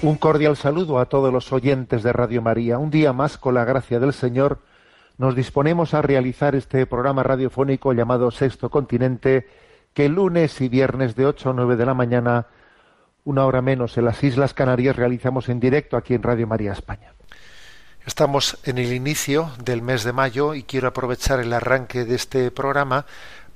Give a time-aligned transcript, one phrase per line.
[0.00, 2.78] Un cordial saludo a todos los oyentes de Radio María.
[2.78, 4.60] Un día más, con la gracia del Señor,
[5.16, 9.48] nos disponemos a realizar este programa radiofónico llamado Sexto Continente,
[9.94, 12.46] que lunes y viernes de 8 a 9 de la mañana,
[13.24, 17.14] una hora menos en las Islas Canarias, realizamos en directo aquí en Radio María España.
[18.06, 22.52] Estamos en el inicio del mes de mayo y quiero aprovechar el arranque de este
[22.52, 23.04] programa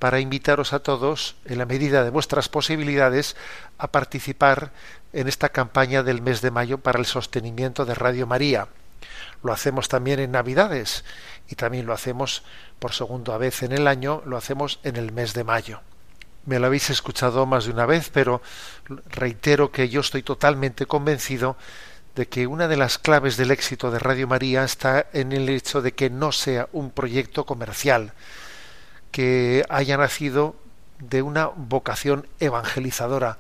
[0.03, 3.37] para invitaros a todos, en la medida de vuestras posibilidades,
[3.79, 4.73] a participar
[5.13, 8.67] en esta campaña del mes de mayo para el sostenimiento de Radio María.
[9.45, 11.05] Lo hacemos también en Navidades
[11.49, 12.43] y también lo hacemos
[12.81, 15.83] por segunda vez en el año, lo hacemos en el mes de mayo.
[16.47, 18.43] Me lo habéis escuchado más de una vez, pero
[19.09, 21.57] reitero que yo estoy totalmente convencido
[22.17, 25.81] de que una de las claves del éxito de Radio María está en el hecho
[25.81, 28.15] de que no sea un proyecto comercial,
[29.13, 30.57] que haya nacido
[30.99, 33.39] de una vocación evangelizadora,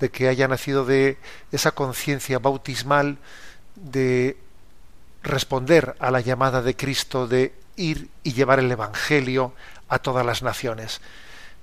[0.00, 1.18] de que haya nacido de
[1.52, 3.18] esa conciencia bautismal
[3.76, 4.36] de
[5.22, 9.52] responder a la llamada de Cristo de ir y llevar el Evangelio
[9.88, 11.00] a todas las naciones.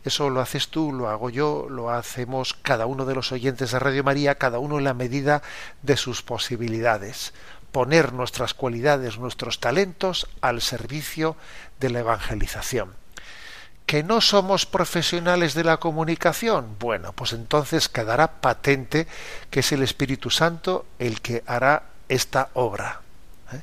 [0.03, 3.79] Eso lo haces tú, lo hago yo, lo hacemos cada uno de los oyentes de
[3.79, 5.41] Radio María, cada uno en la medida
[5.81, 7.33] de sus posibilidades.
[7.71, 11.35] Poner nuestras cualidades, nuestros talentos al servicio
[11.79, 13.02] de la evangelización
[13.85, 19.07] que no somos profesionales de la comunicación, bueno, pues entonces quedará patente
[19.49, 23.01] que es el Espíritu Santo el que hará esta obra.
[23.51, 23.61] ¿eh?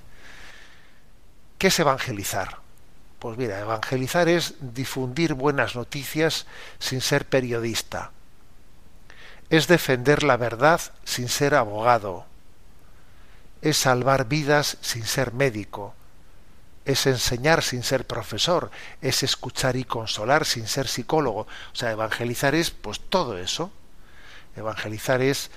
[1.58, 2.58] ¿Qué es evangelizar?
[3.18, 6.46] Pues mira, evangelizar es difundir buenas noticias
[6.78, 8.12] sin ser periodista.
[9.48, 12.24] Es defender la verdad sin ser abogado.
[13.62, 15.94] Es salvar vidas sin ser médico
[16.90, 18.70] es enseñar sin ser profesor,
[19.00, 21.40] es escuchar y consolar sin ser psicólogo.
[21.40, 23.70] O sea, evangelizar es pues todo eso.
[24.56, 25.50] Evangelizar es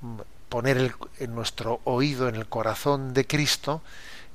[0.00, 3.82] mm, poner en nuestro oído en el corazón de Cristo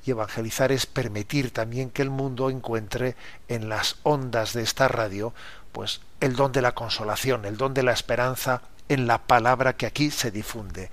[0.04, 3.16] y evangelizar es permitir también que el mundo encuentre
[3.48, 5.32] en las ondas de esta radio
[5.70, 9.86] pues el don de la consolación, el don de la esperanza en la palabra que
[9.86, 10.90] aquí se difunde.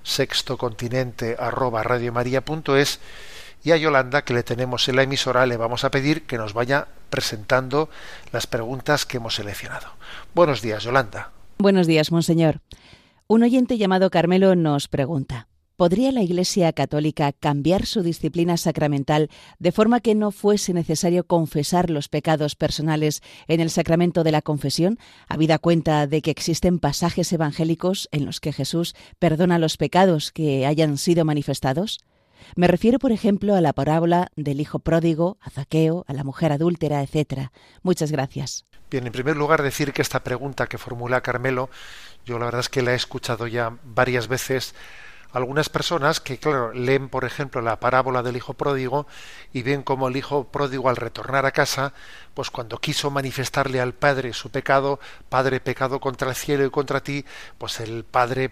[0.03, 2.99] sextocontinente arroba radiomaria.es
[3.63, 6.53] y a Yolanda, que le tenemos en la emisora, le vamos a pedir que nos
[6.53, 7.89] vaya presentando
[8.31, 9.87] las preguntas que hemos seleccionado.
[10.33, 11.31] Buenos días, Yolanda.
[11.57, 12.59] Buenos días, monseñor.
[13.27, 15.47] Un oyente llamado Carmelo nos pregunta.
[15.75, 21.89] ¿Podría la Iglesia Católica cambiar su disciplina sacramental de forma que no fuese necesario confesar
[21.89, 27.33] los pecados personales en el sacramento de la confesión, habida cuenta de que existen pasajes
[27.33, 32.01] evangélicos en los que Jesús perdona los pecados que hayan sido manifestados?
[32.55, 36.51] Me refiero, por ejemplo, a la parábola del hijo pródigo, a Zaqueo, a la mujer
[36.51, 37.49] adúltera, etc.
[37.81, 38.65] Muchas gracias.
[38.91, 41.71] Bien, en primer lugar decir que esta pregunta que formula Carmelo,
[42.27, 44.75] yo la verdad es que la he escuchado ya varias veces
[45.33, 49.07] algunas personas que, claro, leen, por ejemplo, la parábola del hijo pródigo
[49.51, 51.93] y ven como el hijo pródigo al retornar a casa,
[52.35, 54.99] pues cuando quiso manifestarle al padre su pecado,
[55.29, 57.25] padre pecado contra el cielo y contra ti,
[57.57, 58.51] pues el padre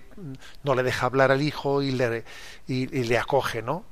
[0.64, 2.26] no le deja hablar al hijo y le,
[2.68, 3.86] y, le acoge, ¿no?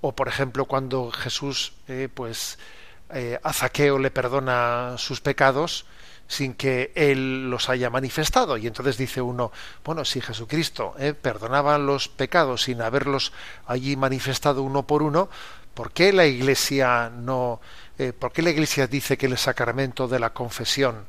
[0.00, 2.60] O, por ejemplo, cuando Jesús, eh, pues,
[3.10, 5.86] eh, a Zaqueo le perdona sus pecados,
[6.28, 8.56] sin que él los haya manifestado.
[8.56, 9.50] Y entonces dice uno,
[9.82, 13.32] bueno, si Jesucristo eh, perdonaba los pecados sin haberlos
[13.66, 15.28] allí manifestado uno por uno,
[15.74, 17.60] ¿por qué la Iglesia no,
[17.98, 21.06] eh, por qué la Iglesia dice que el sacramento de la confesión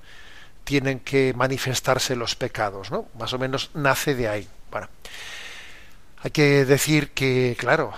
[0.64, 3.08] tienen que manifestarse los pecados, ¿no?
[3.18, 4.48] Más o menos nace de ahí.
[4.72, 4.88] Bueno,
[6.22, 7.92] hay que decir que, claro,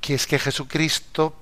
[0.00, 1.34] que es que Jesucristo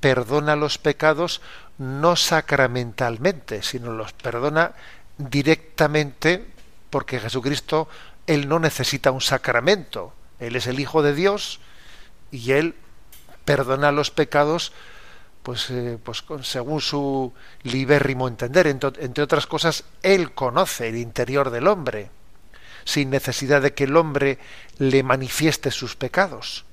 [0.00, 1.40] perdona los pecados
[1.78, 4.72] no sacramentalmente, sino los perdona
[5.18, 6.46] directamente
[6.90, 7.88] porque Jesucristo,
[8.26, 11.60] Él no necesita un sacramento, Él es el Hijo de Dios
[12.30, 12.74] y Él
[13.44, 14.72] perdona los pecados
[15.42, 17.32] pues, eh, pues según su
[17.62, 18.66] libérrimo entender.
[18.66, 22.10] Entre otras cosas, Él conoce el interior del hombre,
[22.84, 24.40] sin necesidad de que el hombre
[24.78, 26.64] le manifieste sus pecados.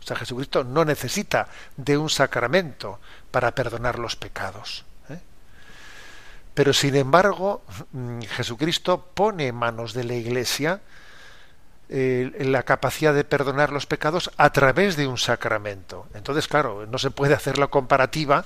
[0.00, 1.46] O sea, Jesucristo no necesita
[1.76, 2.98] de un sacramento
[3.32, 4.84] para perdonar los pecados.
[5.10, 5.18] ¿eh?
[6.54, 10.80] Pero sin embargo, mm, Jesucristo pone en manos de la Iglesia
[11.88, 16.06] eh, la capacidad de perdonar los pecados a través de un sacramento.
[16.14, 18.44] Entonces, claro, no se puede hacer la comparativa,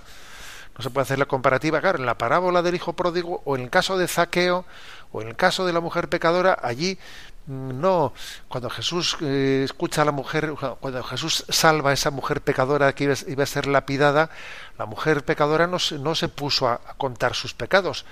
[0.76, 3.62] no se puede hacer la comparativa, claro, en la parábola del hijo pródigo o en
[3.62, 4.64] el caso de Zaqueo
[5.12, 6.98] o en el caso de la mujer pecadora, allí
[7.46, 8.12] no,
[8.48, 13.04] cuando Jesús eh, escucha a la mujer, cuando Jesús salva a esa mujer pecadora que
[13.28, 14.30] iba, a ser lapidada,
[14.78, 18.04] la mujer pecadora no, no se puso a, contar sus pecados.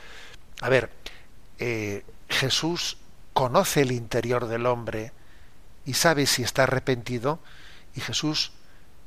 [0.60, 0.90] A ver,
[1.58, 2.96] eh, Jesús
[3.32, 5.12] conoce el interior del hombre
[5.84, 7.40] y sabe si está arrepentido
[7.96, 8.52] y Jesús,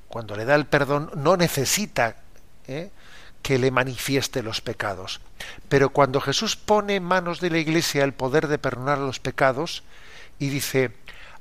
[0.09, 2.17] cuando le da el perdón, no necesita
[2.67, 2.91] eh,
[3.41, 5.21] que le manifieste los pecados.
[5.69, 9.83] Pero cuando Jesús pone en manos de la Iglesia el poder de perdonar los pecados,
[10.39, 10.91] y dice,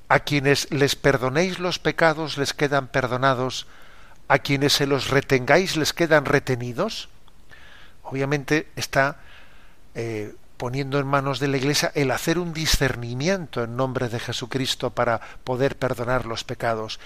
[0.08, 3.66] a quienes les perdonéis los pecados les quedan perdonados,
[4.28, 7.08] a quienes se los retengáis les quedan retenidos.
[8.02, 9.18] Obviamente está
[9.94, 14.90] eh, poniendo en manos de la Iglesia el hacer un discernimiento en nombre de Jesucristo
[14.90, 16.98] para poder perdonar los pecados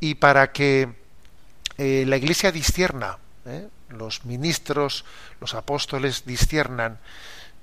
[0.00, 0.94] y para que
[1.76, 3.68] eh, la Iglesia discierna, ¿eh?
[3.88, 5.04] los ministros,
[5.40, 6.98] los apóstoles disciernan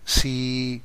[0.05, 0.81] si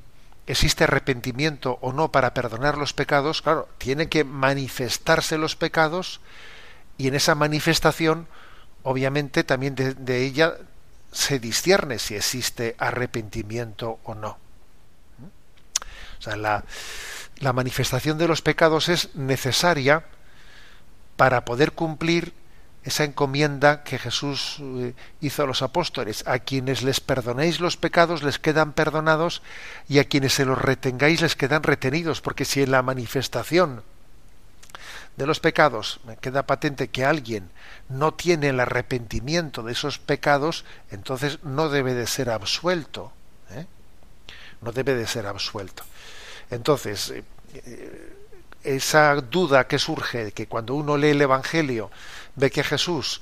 [0.47, 6.21] existe arrepentimiento o no para perdonar los pecados, claro, tiene que manifestarse los pecados
[6.99, 8.27] y en esa manifestación,
[8.83, 10.55] obviamente, también de, ella
[11.13, 14.39] se discierne si existe arrepentimiento o no.
[16.19, 16.65] O sea, la,
[17.39, 20.05] la manifestación de los pecados es necesaria
[21.17, 22.35] para poder cumplir
[22.91, 26.27] esa encomienda que Jesús eh, hizo a los apóstoles.
[26.27, 29.43] A quienes les perdonéis los pecados les quedan perdonados
[29.89, 33.83] y a quienes se los retengáis les quedan retenidos, porque si en la manifestación
[35.17, 37.51] de los pecados queda patente que alguien
[37.89, 43.13] no tiene el arrepentimiento de esos pecados, entonces no debe de ser absuelto.
[43.53, 43.67] ¿eh?
[44.63, 45.85] No debe de ser absuelto.
[46.51, 48.15] Entonces, eh,
[48.65, 51.91] esa duda que surge de que cuando uno lee el Evangelio
[52.41, 53.21] ve que Jesús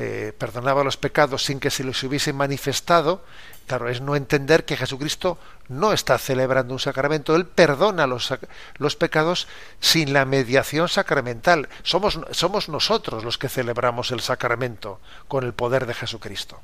[0.00, 3.24] eh, perdonaba los pecados sin que se los hubiese manifestado,
[3.66, 8.32] claro, es no entender que Jesucristo no está celebrando un sacramento, Él perdona los,
[8.76, 9.48] los pecados
[9.80, 11.68] sin la mediación sacramental.
[11.82, 16.60] Somos, somos nosotros los que celebramos el sacramento con el poder de Jesucristo.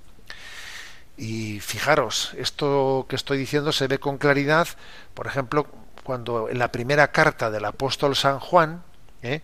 [1.17, 4.69] Y fijaros, esto que estoy diciendo se ve con claridad,
[5.13, 5.67] por ejemplo,
[6.05, 8.85] cuando en la primera carta del apóstol San Juan,
[9.23, 9.43] ¿eh?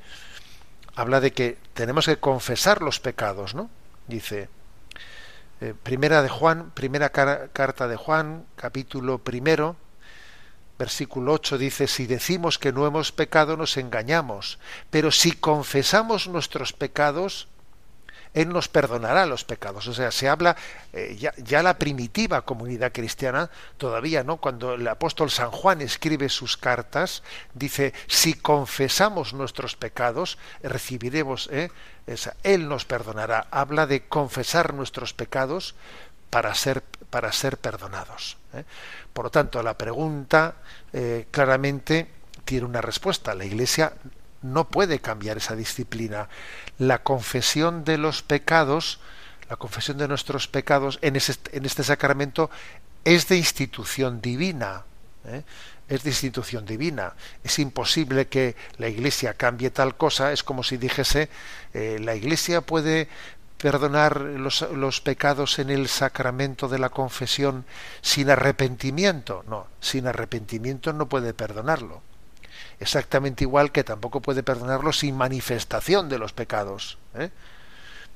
[0.94, 3.70] Habla de que tenemos que confesar los pecados, ¿no?
[4.06, 4.48] Dice,
[5.60, 9.76] eh, primera de Juan, primera carta de Juan, capítulo primero,
[10.78, 16.72] versículo 8 dice, si decimos que no hemos pecado nos engañamos, pero si confesamos nuestros
[16.72, 17.48] pecados,
[18.34, 19.86] él nos perdonará los pecados.
[19.88, 20.56] O sea, se habla
[20.92, 24.36] eh, ya, la primitiva comunidad cristiana, todavía, ¿no?
[24.36, 27.22] Cuando el apóstol San Juan escribe sus cartas,
[27.54, 31.70] dice, si confesamos nuestros pecados, recibiremos, ¿eh?
[32.42, 33.46] Él nos perdonará.
[33.50, 35.76] Habla de confesar nuestros pecados
[36.28, 38.36] para ser, para ser perdonados.
[38.52, 38.64] ¿eh?
[39.12, 40.56] Por lo tanto, la pregunta
[41.30, 42.10] claramente
[42.44, 43.32] tiene una respuesta.
[43.36, 43.92] La Iglesia
[44.42, 46.28] no puede cambiar esa disciplina.
[46.78, 49.00] La confesión de los pecados,
[49.48, 52.50] la confesión de nuestros pecados en, en este sacramento
[53.04, 54.84] es de institución divina.
[55.26, 55.42] ¿eh?
[55.88, 57.14] Es de institución divina.
[57.42, 60.32] Es imposible que la Iglesia cambie tal cosa.
[60.32, 61.28] Es como si dijese,
[61.74, 63.08] eh, la Iglesia puede
[63.58, 67.66] perdonar los, los, pecados en el sacramento de la confesión
[68.00, 69.44] sin arrepentimiento.
[69.48, 72.02] No, sin arrepentimiento no puede perdonarlo.
[72.80, 76.98] Exactamente igual que tampoco puede perdonarlo sin manifestación de los pecados.
[77.14, 77.30] ¿eh?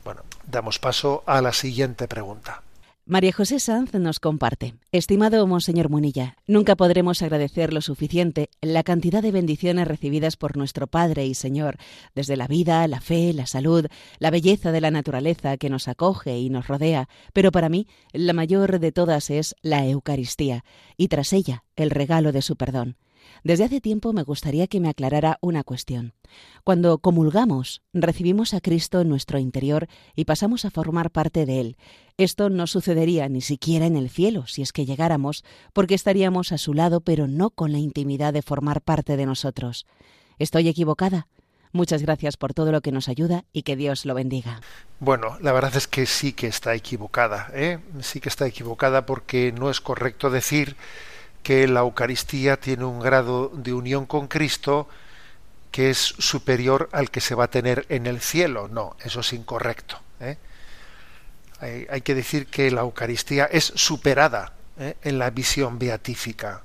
[0.05, 2.63] Bueno, damos paso a la siguiente pregunta.
[3.07, 4.77] María José Sanz nos comparte.
[4.91, 10.87] Estimado Monseñor Munilla, nunca podremos agradecer lo suficiente la cantidad de bendiciones recibidas por nuestro
[10.87, 11.77] Padre y Señor,
[12.15, 16.39] desde la vida, la fe, la salud, la belleza de la naturaleza que nos acoge
[16.39, 20.65] y nos rodea, pero para mí la mayor de todas es la Eucaristía,
[20.97, 22.97] y tras ella el regalo de su perdón.
[23.45, 26.15] Desde hace tiempo me gustaría que me aclarara una cuestión.
[26.65, 29.87] Cuando comulgamos, recibimos a Cristo en nuestro interior
[30.17, 31.77] y pasamos a formar parte de Él.
[32.17, 36.59] Esto no sucedería ni siquiera en el cielo, si es que llegáramos, porque estaríamos a
[36.59, 39.85] su lado, pero no con la intimidad de formar parte de nosotros.
[40.39, 41.29] ¿Estoy equivocada?
[41.71, 44.63] Muchas gracias por todo lo que nos ayuda y que Dios lo bendiga.
[45.01, 47.79] Bueno, la verdad es que sí que está equivocada, ¿eh?
[48.01, 50.77] sí que está equivocada porque no es correcto decir
[51.45, 54.89] que la Eucaristía tiene un grado de unión con Cristo
[55.71, 58.67] que es superior al que se va a tener en el cielo.
[58.69, 60.01] No, eso es incorrecto.
[60.21, 60.39] ¿eh?
[61.61, 64.97] Hay, que decir que la Eucaristía es superada ¿eh?
[65.03, 66.63] en la visión beatífica.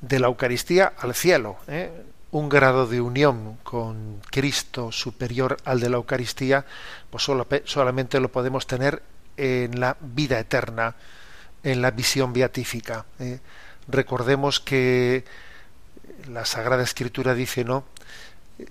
[0.00, 1.56] De la Eucaristía al cielo.
[1.66, 1.90] ¿eh?
[2.32, 6.66] Un grado de unión con Cristo superior al de la Eucaristía,
[7.08, 7.22] pues
[7.64, 9.02] solamente lo podemos tener
[9.38, 10.94] en la vida eterna,
[11.62, 13.06] en la visión beatífica
[13.88, 15.24] recordemos que
[16.28, 17.84] la Sagrada Escritura dice, ¿no?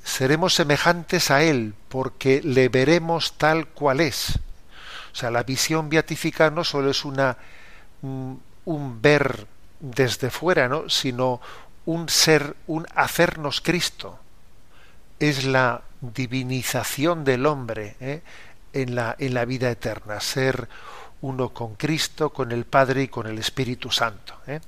[0.04, 4.40] Seremos semejantes a Él porque le veremos tal cual es.
[5.12, 7.38] O sea, la visión beatífica no solo es una
[8.02, 9.48] un, ver
[9.80, 10.90] desde fuera, ¿no?
[10.90, 11.42] sino
[11.86, 14.20] un ser, un hacernos Cristo.
[15.20, 18.22] Es la divinización del hombre ¿eh?
[18.74, 20.68] en, la, en la vida eterna, ser
[21.22, 24.36] uno con Cristo, con el Padre y con el Espíritu Santo.
[24.48, 24.60] ¿eh?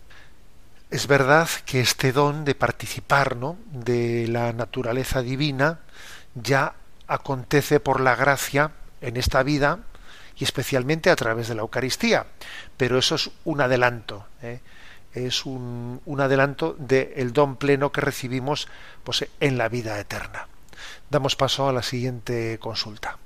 [0.92, 3.58] Es verdad que este don de participar ¿no?
[3.72, 5.80] de la naturaleza divina
[6.36, 6.76] ya
[7.08, 9.80] acontece por la gracia en esta vida
[10.38, 12.26] y especialmente a través de la Eucaristía.
[12.78, 14.60] Pero eso es un adelanto, ¿eh?
[15.14, 18.68] es un, adelanto del don pleno que recibimos
[19.04, 20.48] pues, en la vida eterna.
[21.10, 23.18] Damos paso a la siguiente consulta.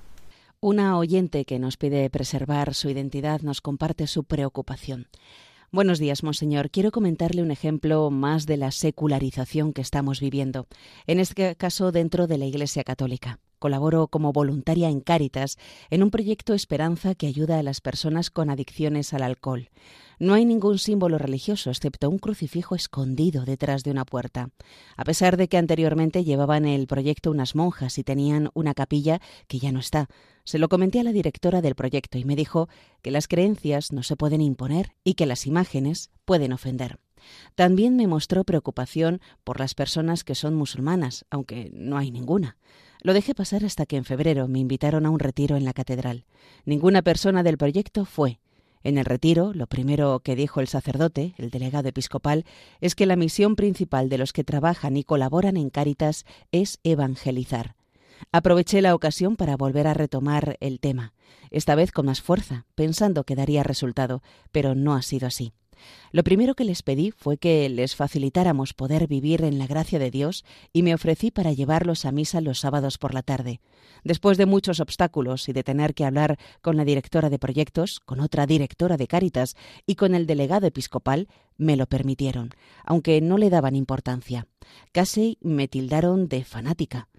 [0.62, 5.08] Una oyente que nos pide preservar su identidad nos comparte su preocupación.
[5.72, 6.72] Buenos días, Monseñor.
[6.72, 10.66] Quiero comentarle un ejemplo más de la secularización que estamos viviendo,
[11.06, 13.38] en este caso dentro de la Iglesia Católica.
[13.60, 15.60] Colaboro como voluntaria en Cáritas,
[15.92, 19.70] en un proyecto Esperanza que ayuda a las personas con adicciones al alcohol.
[20.20, 24.50] No hay ningún símbolo religioso excepto un crucifijo escondido detrás de una puerta.
[24.98, 29.60] A pesar de que anteriormente llevaban el proyecto unas monjas y tenían una capilla que
[29.60, 30.10] ya no está.
[30.44, 32.68] Se lo comenté a la directora del proyecto y me dijo
[33.02, 37.00] que las creencias no se pueden imponer y que las imágenes pueden ofender.
[37.56, 42.58] También me mostró preocupación por las personas que son musulmanas, aunque no hay ninguna.
[43.02, 46.26] Lo dejé pasar hasta que en febrero me invitaron a un retiro en la catedral.
[46.66, 48.40] Ninguna persona del proyecto fue,
[48.84, 52.46] en el retiro, lo primero que dijo el sacerdote, el delegado episcopal,
[52.82, 57.76] es que la misión principal de los que trabajan y colaboran en Cáritas es evangelizar.
[58.32, 61.14] Aproveché la ocasión para volver a retomar el tema,
[61.52, 64.22] esta vez con más fuerza, pensando que daría resultado,
[64.52, 65.54] pero no ha sido así.
[66.12, 70.12] Lo primero que les pedí fue que les facilitáramos poder vivir en la gracia de
[70.12, 73.60] Dios y me ofrecí para llevarlos a misa los sábados por la tarde.
[74.04, 78.20] Después de muchos obstáculos y de tener que hablar con la directora de proyectos, con
[78.20, 79.56] otra directora de Cáritas
[79.86, 82.52] y con el delegado episcopal, me lo permitieron,
[82.86, 84.48] aunque no le daban importancia.
[84.92, 87.10] Casi me tildaron de fanática.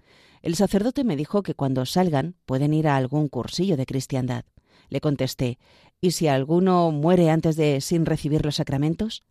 [0.41, 4.45] El sacerdote me dijo que cuando salgan pueden ir a algún cursillo de cristiandad.
[4.89, 5.59] Le contesté,
[6.01, 9.23] ¿y si alguno muere antes de sin recibir los sacramentos?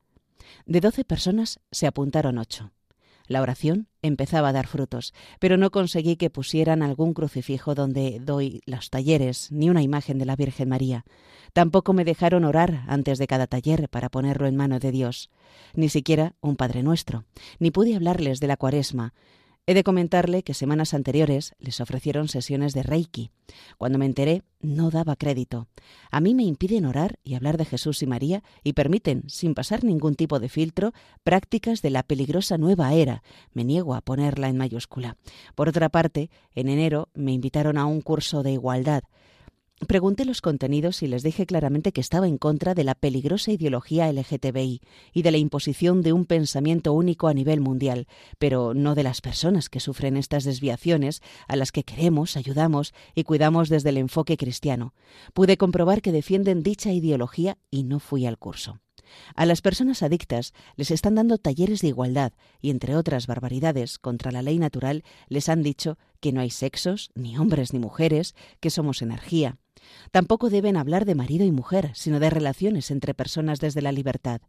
[0.67, 2.73] De doce personas se apuntaron ocho.
[3.31, 8.61] La oración empezaba a dar frutos, pero no conseguí que pusieran algún crucifijo donde doy
[8.67, 11.05] los talleres, ni una imagen de la Virgen María.
[11.53, 15.31] Tampoco me dejaron orar antes de cada taller para ponerlo en mano de Dios,
[15.75, 17.25] ni siquiera un Padre Nuestro,
[17.61, 19.15] ni pude hablarles de la cuaresma.
[19.71, 23.31] He de comentarle que semanas anteriores les ofrecieron sesiones de Reiki.
[23.79, 25.69] Cuando me enteré, no daba crédito.
[26.11, 29.85] A mí me impiden orar y hablar de Jesús y María y permiten, sin pasar
[29.85, 33.23] ningún tipo de filtro, prácticas de la peligrosa nueva era.
[33.53, 35.17] Me niego a ponerla en mayúscula.
[35.55, 39.05] Por otra parte, en enero me invitaron a un curso de igualdad.
[39.87, 44.13] Pregunté los contenidos y les dije claramente que estaba en contra de la peligrosa ideología
[44.13, 44.83] LGTBI
[45.15, 48.07] y de la imposición de un pensamiento único a nivel mundial,
[48.39, 53.25] pero no de las personas que sufren estas desviaciones, a las que queremos, ayudamos y
[53.25, 54.95] cuidamos desde el enfoque cristiano.
[55.33, 58.81] Pude comprobar que defienden dicha ideología y no fui al curso.
[59.35, 64.31] A las personas adictas les están dando talleres de igualdad y, entre otras barbaridades contra
[64.31, 68.71] la ley natural, les han dicho que no hay sexos, ni hombres ni mujeres, que
[68.71, 69.59] somos energía,
[70.11, 74.41] Tampoco deben hablar de marido y mujer, sino de relaciones entre personas desde la libertad.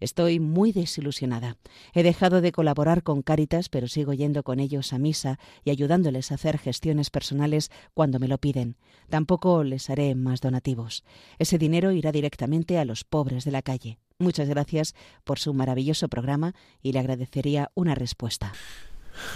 [0.00, 1.56] Estoy muy desilusionada.
[1.92, 6.30] He dejado de colaborar con Cáritas, pero sigo yendo con ellos a misa y ayudándoles
[6.30, 8.76] a hacer gestiones personales cuando me lo piden.
[9.08, 11.04] Tampoco les haré más donativos.
[11.38, 13.98] Ese dinero irá directamente a los pobres de la calle.
[14.18, 14.94] Muchas gracias
[15.24, 18.52] por su maravilloso programa y le agradecería una respuesta.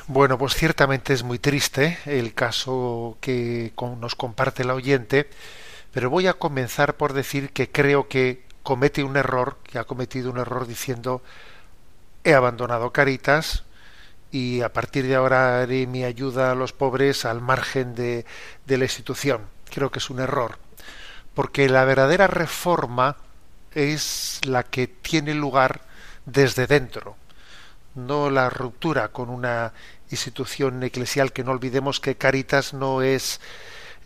[0.07, 5.29] Bueno, pues ciertamente es muy triste el caso que nos comparte el oyente,
[5.93, 10.31] pero voy a comenzar por decir que creo que comete un error, que ha cometido
[10.31, 11.23] un error diciendo
[12.25, 13.65] he abandonado Caritas
[14.31, 18.27] y a partir de ahora haré mi ayuda a los pobres al margen de,
[18.67, 19.43] de la institución.
[19.71, 20.59] Creo que es un error,
[21.35, 23.17] porque la verdadera reforma
[23.75, 25.83] es la que tiene lugar
[26.27, 27.17] desde dentro
[28.07, 29.73] no la ruptura con una
[30.11, 33.41] institución eclesial, que no olvidemos que Caritas no es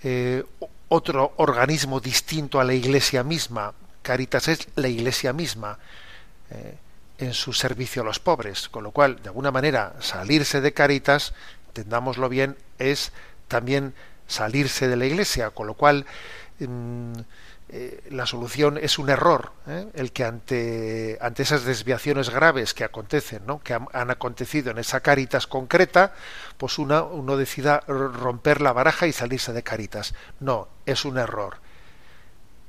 [0.03, 0.45] eh,
[0.89, 3.73] otro organismo distinto a la Iglesia misma.
[4.03, 5.79] Caritas es la Iglesia misma
[6.51, 6.77] eh,
[7.19, 11.33] en su servicio a los pobres, con lo cual, de alguna manera, salirse de Caritas,
[11.69, 13.13] entendámoslo bien, es
[13.49, 13.95] también
[14.27, 16.07] salirse de la Iglesia, con lo cual
[16.59, 17.21] mm,
[17.77, 19.89] eh, la solución es un error, ¿eh?
[19.95, 23.61] el que ante, ante esas desviaciones graves que acontecen, ¿no?
[23.65, 26.13] que han, acontecido en esa caritas concreta,
[26.57, 30.15] pues una, uno decida romper la baraja y salirse de caritas.
[30.39, 31.57] No, es un error.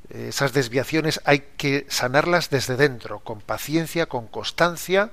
[0.10, 5.12] Esas desviaciones hay que sanarlas desde dentro, con paciencia, con constancia,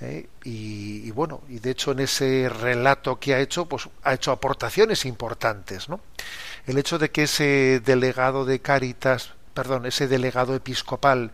[0.00, 0.28] ¿eh?
[0.44, 5.04] y, bueno, y de hecho en ese relato que ha hecho, pues ha hecho aportaciones
[5.04, 6.00] importantes, ¿no?
[6.66, 11.30] El hecho de que ese delegado de Cáritas, perdón, ese delegado episcopal,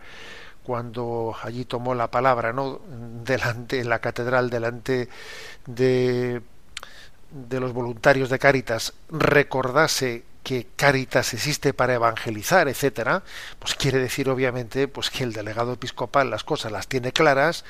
[0.63, 2.79] cuando allí tomó la palabra, ¿no?
[3.23, 5.09] delante en la catedral, delante
[5.65, 6.41] de,
[7.31, 13.23] de los voluntarios de Cáritas, recordase que Cáritas existe para evangelizar, etcétera,
[13.59, 17.63] pues quiere decir obviamente pues que el delegado episcopal las cosas las tiene claras,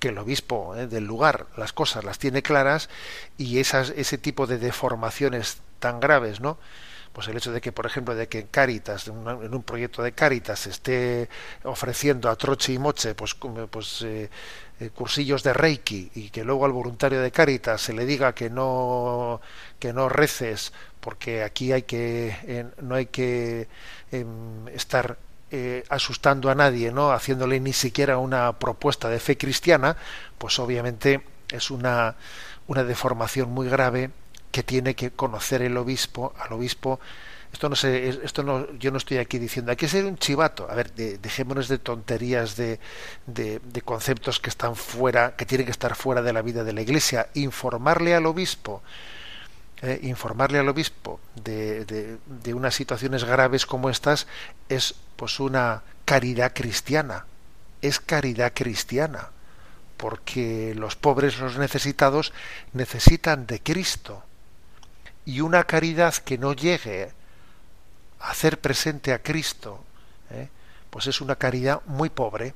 [0.00, 0.86] que el obispo ¿eh?
[0.86, 2.90] del lugar las cosas las tiene claras
[3.38, 6.58] y esas, ese tipo de deformaciones tan graves, ¿no?
[7.16, 10.12] Pues el hecho de que, por ejemplo, de que en Cáritas, en, un proyecto de
[10.12, 11.30] Cáritas, se esté
[11.62, 13.34] ofreciendo a troche y moche, pues,
[13.70, 14.28] pues eh,
[14.80, 18.50] eh, cursillos de Reiki y que luego al voluntario de Cáritas se le diga que
[18.50, 19.40] no
[19.78, 23.66] que no reces porque aquí hay que no hay que
[24.12, 25.16] em, estar
[25.50, 29.96] eh, asustando a nadie, no haciéndole ni siquiera una propuesta de fe cristiana,
[30.36, 32.16] pues obviamente es una
[32.66, 34.10] una deformación muy grave
[34.56, 36.98] que tiene que conocer el obispo, al obispo.
[37.52, 40.66] Esto no sé, esto no, yo no estoy aquí diciendo, hay que ser un chivato.
[40.70, 42.80] A ver, dejémonos de tonterías, de,
[43.26, 46.80] de, conceptos que están fuera, que tienen que estar fuera de la vida de la
[46.80, 47.28] Iglesia.
[47.34, 48.82] Informarle al obispo,
[49.82, 54.26] eh, informarle al obispo de, de, unas situaciones graves como estas
[54.70, 57.26] es pues una caridad cristiana.
[57.82, 59.28] Es caridad cristiana
[59.98, 62.32] porque los pobres, los necesitados,
[62.72, 64.22] necesitan de Cristo
[65.26, 67.12] y una caridad que no llegue
[68.20, 69.84] a hacer presente a Cristo,
[70.30, 70.48] ¿eh?
[70.88, 72.54] pues es una caridad muy pobre.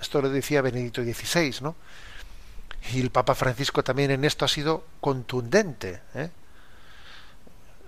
[0.00, 1.74] Esto lo decía Benedicto XVI, ¿no?
[2.92, 6.00] Y el Papa Francisco también en esto ha sido contundente.
[6.14, 6.30] ¿eh?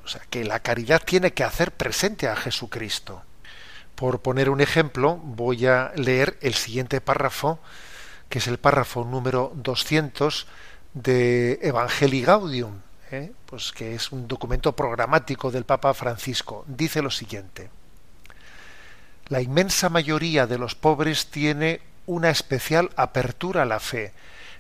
[0.05, 3.23] O sea, que la caridad tiene que hacer presente a Jesucristo.
[3.95, 7.61] Por poner un ejemplo, voy a leer el siguiente párrafo,
[8.29, 10.47] que es el párrafo número 200
[10.95, 12.81] de Evangelii Gaudium,
[13.13, 13.33] ¿eh?
[13.47, 17.71] pues que es un documento programático del Papa Francisco, dice lo siguiente.
[19.29, 24.13] La inmensa mayoría de los pobres tiene una especial apertura a la fe,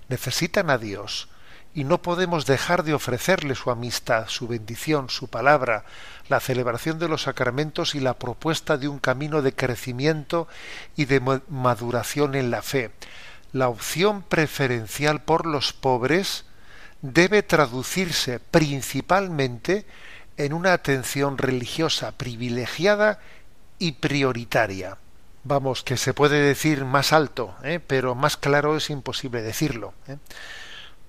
[0.09, 1.29] necesitan a Dios,
[1.75, 5.85] y no podemos dejar de ofrecerle su amistad, su bendición, su palabra,
[6.29, 10.47] la celebración de los sacramentos y la propuesta de un camino de crecimiento
[10.97, 12.91] y de maduración en la fe.
[13.53, 16.45] La opción preferencial por los pobres
[17.03, 19.85] debe traducirse principalmente
[20.37, 23.21] en una atención religiosa privilegiada
[23.79, 24.97] y prioritaria.
[25.45, 27.81] Vamos, que se puede decir más alto, ¿eh?
[27.85, 29.93] pero más claro es imposible decirlo.
[30.07, 30.17] ¿eh?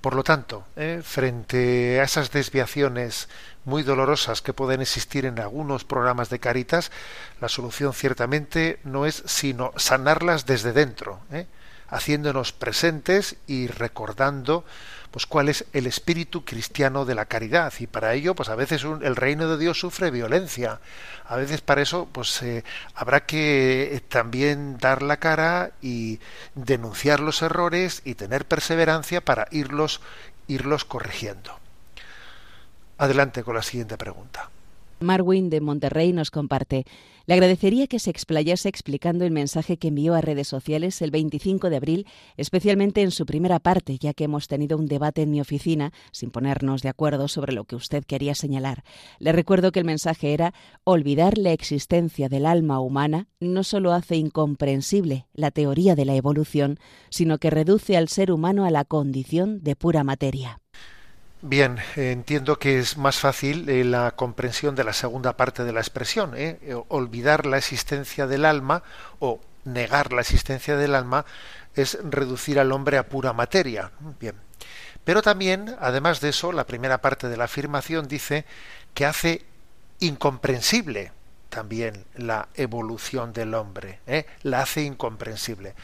[0.01, 1.01] Por lo tanto, ¿eh?
[1.03, 3.29] frente a esas desviaciones
[3.63, 6.91] muy dolorosas que pueden existir en algunos programas de Caritas,
[7.39, 11.21] la solución ciertamente no es sino sanarlas desde dentro,
[11.87, 14.65] haciéndonos presentes y recordando
[15.13, 18.83] pues cuál es el espíritu cristiano de la caridad y para ello pues a veces
[18.83, 20.79] el reino de Dios sufre violencia.
[21.27, 22.63] A veces para eso pues eh,
[22.95, 26.19] habrá que eh, también dar la cara y
[26.55, 30.01] denunciar los errores y tener perseverancia para irlos
[30.47, 31.59] irlos corrigiendo.
[32.97, 34.49] Adelante con la siguiente pregunta.
[34.99, 36.85] Marwin de Monterrey nos comparte
[37.25, 41.69] le agradecería que se explayase explicando el mensaje que envió a redes sociales el 25
[41.69, 45.39] de abril, especialmente en su primera parte, ya que hemos tenido un debate en mi
[45.39, 48.83] oficina sin ponernos de acuerdo sobre lo que usted quería señalar.
[49.19, 54.15] Le recuerdo que el mensaje era olvidar la existencia del alma humana no solo hace
[54.15, 59.63] incomprensible la teoría de la evolución, sino que reduce al ser humano a la condición
[59.63, 60.59] de pura materia.
[61.45, 65.81] Bien, entiendo que es más fácil eh, la comprensión de la segunda parte de la
[65.81, 66.37] expresión.
[66.37, 66.57] ¿eh?
[66.61, 68.81] Eh, olvidar la existencia del alma
[69.19, 71.25] o negar la existencia del alma
[71.75, 73.91] es reducir al hombre a pura materia.
[74.21, 74.35] Bien.
[75.03, 78.45] Pero también, además de eso, la primera parte de la afirmación dice
[78.93, 79.43] que hace
[79.99, 81.11] incomprensible
[81.49, 83.99] también la evolución del hombre.
[84.43, 85.75] La hace incomprensible.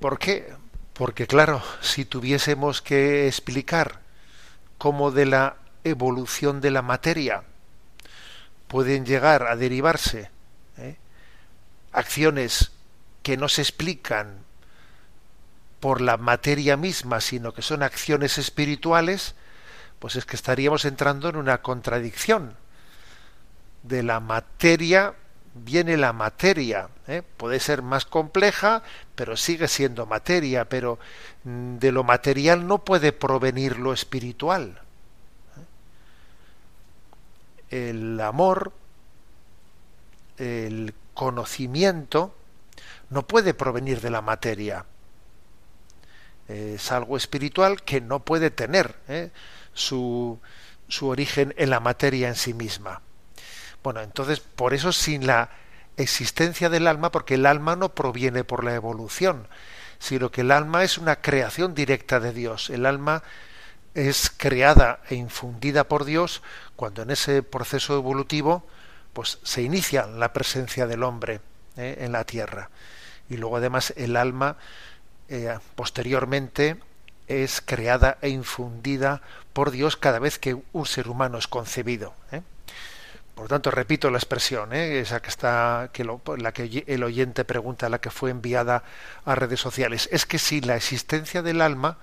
[0.00, 0.54] ¿Por qué?
[0.94, 4.01] Porque claro, si tuviésemos que explicar
[4.82, 7.44] como de la evolución de la materia
[8.66, 10.28] pueden llegar a derivarse
[10.76, 10.96] ¿eh?
[11.92, 12.72] acciones
[13.22, 14.38] que no se explican
[15.78, 19.36] por la materia misma, sino que son acciones espirituales,
[20.00, 22.56] pues es que estaríamos entrando en una contradicción.
[23.84, 25.14] De la materia
[25.54, 26.88] viene la materia.
[27.06, 27.22] ¿eh?
[27.36, 28.82] Puede ser más compleja,
[29.14, 30.98] pero sigue siendo materia, pero
[31.44, 34.80] mm, de lo material no puede provenir lo espiritual.
[37.70, 38.72] El amor,
[40.38, 42.34] el conocimiento,
[43.10, 44.84] no puede provenir de la materia.
[46.48, 49.30] Es algo espiritual que no puede tener ¿eh?
[49.72, 50.38] su,
[50.88, 53.00] su origen en la materia en sí misma.
[53.82, 55.50] Bueno, entonces, por eso sin la
[55.96, 59.48] existencia del alma, porque el alma no proviene por la evolución,
[59.98, 62.70] sino que el alma es una creación directa de Dios.
[62.70, 63.22] El alma
[63.94, 66.42] es creada e infundida por Dios
[66.76, 68.66] cuando en ese proceso evolutivo
[69.12, 71.40] pues se inicia la presencia del hombre
[71.76, 71.98] ¿eh?
[72.00, 72.70] en la tierra
[73.28, 74.56] y luego además el alma
[75.28, 76.78] eh, posteriormente
[77.28, 82.14] es creada e infundida por Dios cada vez que un ser humano es concebido.
[82.32, 82.42] ¿eh?
[83.34, 85.00] Por tanto, repito la expresión, ¿eh?
[85.00, 88.84] esa que está, que la que el oyente pregunta, la que fue enviada
[89.24, 91.96] a redes sociales, es que si la existencia del alma,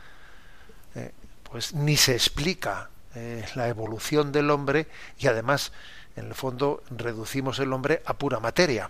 [0.96, 1.12] eh,
[1.44, 4.88] pues ni se explica eh, la evolución del hombre
[5.20, 5.72] y además,
[6.16, 8.90] en el fondo, reducimos el hombre a pura materia.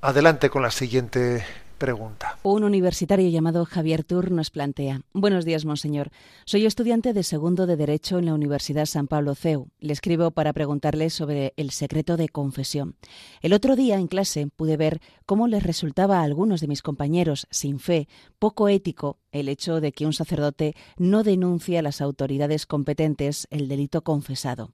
[0.00, 1.44] Adelante con la siguiente
[1.78, 2.38] pregunta.
[2.42, 6.10] Un universitario llamado Javier Tur nos plantea: Buenos días, monseñor.
[6.44, 9.68] Soy estudiante de segundo de Derecho en la Universidad San Pablo CEU.
[9.80, 12.96] Le escribo para preguntarle sobre el secreto de confesión.
[13.40, 17.46] El otro día en clase pude ver cómo les resultaba a algunos de mis compañeros
[17.50, 22.64] sin fe poco ético el hecho de que un sacerdote no denuncie a las autoridades
[22.64, 24.70] competentes el delito confesado.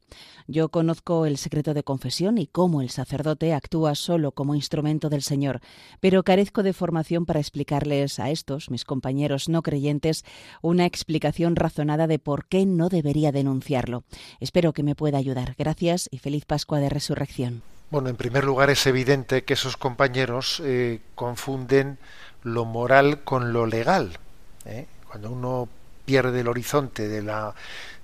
[0.46, 5.22] Yo conozco el secreto de confesión y cómo el sacerdote actúa solo como instrumento del
[5.22, 5.60] Señor,
[5.98, 10.24] pero carezco de formación para explicarles a estos, mis compañeros no creyentes,
[10.62, 14.04] una explicación razonada de por qué no debería denunciarlo.
[14.38, 15.56] Espero que me pueda ayudar.
[15.58, 17.73] Gracias y feliz Pascua de Resurrección.
[17.94, 21.96] Bueno, en primer lugar es evidente que esos compañeros eh, confunden
[22.42, 24.18] lo moral con lo legal
[24.64, 24.88] ¿eh?
[25.08, 25.68] Cuando uno
[26.04, 27.54] pierde el horizonte de la,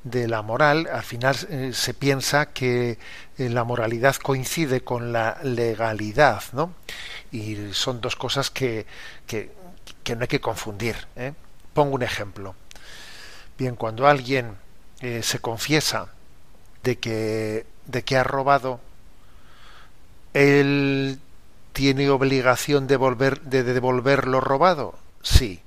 [0.05, 3.00] de la moral, al final eh, se piensa que
[3.37, 6.72] eh, la moralidad coincide con la legalidad, ¿no?
[7.33, 8.87] Y son dos cosas que,
[9.26, 9.50] que,
[10.05, 10.94] que no hay que confundir.
[11.74, 12.55] Pongo un ejemplo.
[13.59, 14.57] Bien, cuando alguien
[15.00, 16.12] se confiesa
[16.85, 18.79] de que, de que ha robado,
[20.35, 21.19] él
[21.73, 24.95] tiene obligación de, volver, de devolver lo robado.
[25.23, 25.62] Sí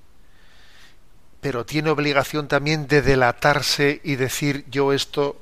[1.43, 5.41] pero tiene obligación también de delatarse y decir yo esto,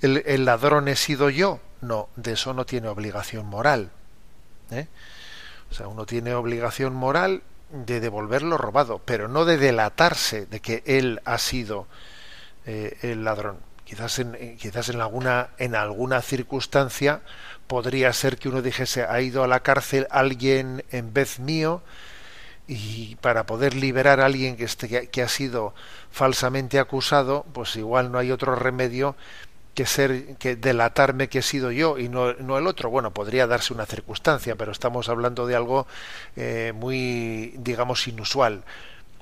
[0.00, 1.60] el, ladrón he sido yo.
[1.82, 3.90] No, de eso no tiene obligación moral.
[4.70, 4.86] ¿eh?
[5.70, 10.60] O sea, uno tiene obligación moral de devolver lo robado, pero no de delatarse de
[10.60, 11.86] que él ha sido
[12.64, 13.58] eh, el ladrón.
[13.84, 17.20] Quizás en, quizás en alguna, en alguna circunstancia
[17.72, 21.80] podría ser que uno dijese ha ido a la cárcel alguien en vez mío
[22.68, 25.72] y para poder liberar a alguien que, esté, que ha sido
[26.10, 29.16] falsamente acusado, pues igual no hay otro remedio
[29.72, 33.46] que ser que delatarme que he sido yo y no, no el otro bueno podría
[33.46, 35.86] darse una circunstancia pero estamos hablando de algo
[36.36, 38.64] eh, muy digamos inusual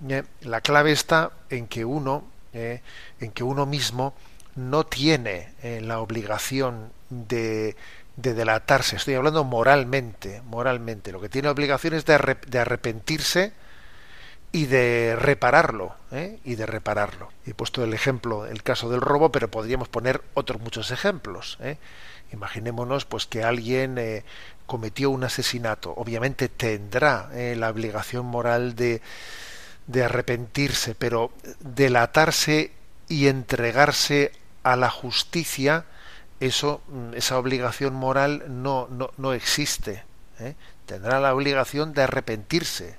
[0.09, 0.25] ¿eh?
[0.41, 2.83] la clave está en que uno ¿eh?
[3.21, 4.13] en que uno mismo
[4.57, 7.77] no tiene la obligación de,
[8.17, 13.53] de delatarse estoy hablando moralmente moralmente lo que tiene obligación es de, de arrepentirse
[14.53, 16.39] y de repararlo, ¿eh?
[16.45, 17.31] y de repararlo.
[17.47, 21.57] He puesto el ejemplo, el caso del robo, pero podríamos poner otros muchos ejemplos.
[21.61, 21.77] ¿eh?
[22.33, 24.25] Imaginémonos pues que alguien eh,
[24.67, 29.03] cometió un asesinato, obviamente tendrá la obligación moral de,
[29.89, 32.73] de arrepentirse, pero delatarse
[33.09, 34.31] y entregarse
[34.63, 35.87] a la justicia,
[36.41, 40.05] eso, mm, esa obligación moral no, no, no existe.
[40.87, 42.97] Tendrá la obligación de arrepentirse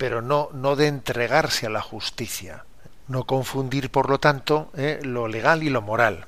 [0.00, 2.64] pero no, no de entregarse a la justicia.
[3.06, 6.24] No confundir, por lo tanto, eh, lo legal y lo moral.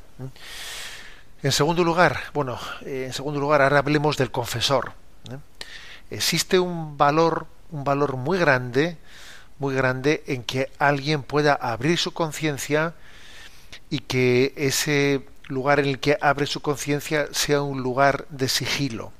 [1.43, 4.93] En segundo lugar, bueno, eh, en segundo lugar, ahora hablemos del confesor.
[5.31, 5.39] ¿eh?
[6.11, 8.99] Existe un valor, un valor muy grande,
[9.59, 12.93] muy grande en que alguien pueda abrir su conciencia
[13.89, 19.12] y que ese lugar en el que abre su conciencia sea un lugar de sigilo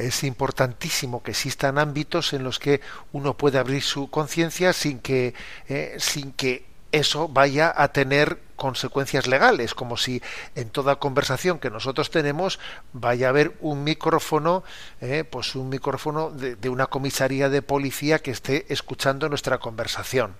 [0.00, 2.80] es importantísimo que existan ámbitos en los que
[3.12, 5.34] uno puede abrir su conciencia sin que
[5.68, 10.20] eh, sin que eso vaya a tener consecuencias legales, como si
[10.56, 12.58] en toda conversación que nosotros tenemos
[12.92, 14.64] vaya a haber un micrófono,
[15.00, 20.34] eh, pues un micrófono de, de, una comisaría de policía que esté escuchando nuestra conversación.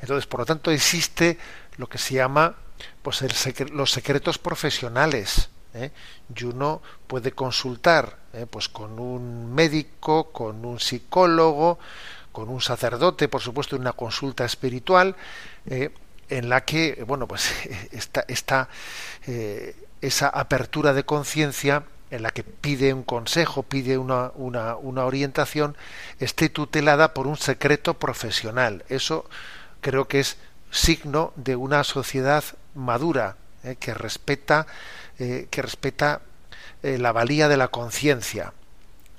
[0.00, 1.38] Entonces, por lo tanto, existe
[1.76, 2.56] lo que se llama
[3.02, 3.22] pues
[3.72, 5.50] los secretos profesionales.
[5.76, 5.90] ¿eh?
[6.34, 8.46] y uno puede consultar ¿eh?
[8.48, 11.78] pues con un médico, con un psicólogo,
[12.32, 15.16] con un sacerdote, por supuesto, una consulta espiritual
[15.66, 15.90] ¿eh?
[16.28, 17.52] en la que, bueno, pues
[17.92, 18.68] está, está
[20.00, 25.76] esa apertura de conciencia en la que pide un consejo, pide una, una, una, orientación,
[26.20, 28.84] esté tutelada por un secreto profesional.
[28.88, 29.28] Eso
[29.80, 30.36] creo que es
[30.70, 32.44] signo de una sociedad
[32.76, 33.36] madura,
[33.80, 34.66] que respeta
[35.18, 36.20] eh, que respeta
[36.82, 38.52] eh, la valía de la conciencia.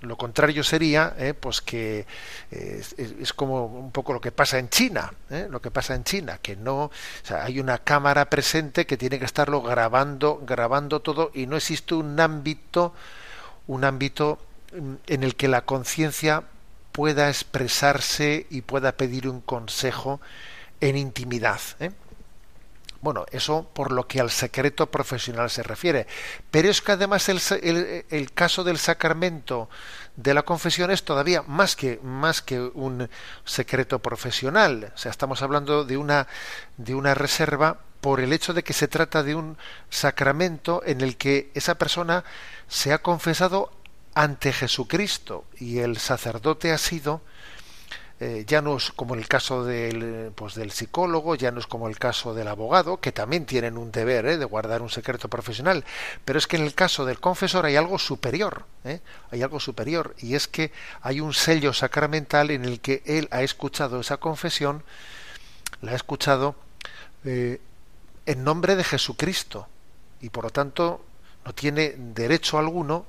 [0.01, 2.05] Lo contrario sería, eh, pues que
[2.51, 5.11] es, como un poco lo que pasa en China,
[5.49, 6.91] lo que pasa en China, que no,
[7.31, 12.19] hay una cámara presente que tiene que estarlo grabando, grabando todo y no existe un
[12.19, 12.93] ámbito,
[13.65, 14.37] un ámbito
[14.71, 16.43] mm, en el que la conciencia
[16.91, 20.21] pueda expresarse y pueda pedir un consejo
[20.79, 21.59] en intimidad.
[23.01, 26.07] Bueno, eso por lo que al secreto profesional se refiere.
[26.49, 29.69] Pero es que además el, caso del sacramento
[30.15, 33.09] de la confesión es todavía más que, más que un
[33.45, 34.91] secreto profesional.
[34.95, 36.27] O sea, estamos hablando de una,
[36.77, 39.57] de una reserva por el hecho de que se trata de un
[39.89, 42.23] sacramento en el que esa persona
[42.67, 43.71] se ha confesado
[44.13, 47.21] ante Jesucristo y el sacerdote ha sido
[48.19, 51.87] eh, ya no es como el caso del, pues, del psicólogo, ya no es como
[51.87, 54.37] el caso del abogado, que también tienen un deber ¿eh?
[54.37, 55.85] de guardar un secreto profesional,
[56.25, 59.01] pero es que en el caso del confesor hay algo superior, ¿eh?
[59.29, 63.43] hay algo superior, y es que hay un sello sacramental en el que él ha
[63.43, 64.83] escuchado esa confesión,
[65.81, 66.55] la ha escuchado
[67.23, 69.67] en nombre de Jesucristo,
[70.21, 71.03] y por lo tanto
[71.45, 73.05] no tiene derecho alguno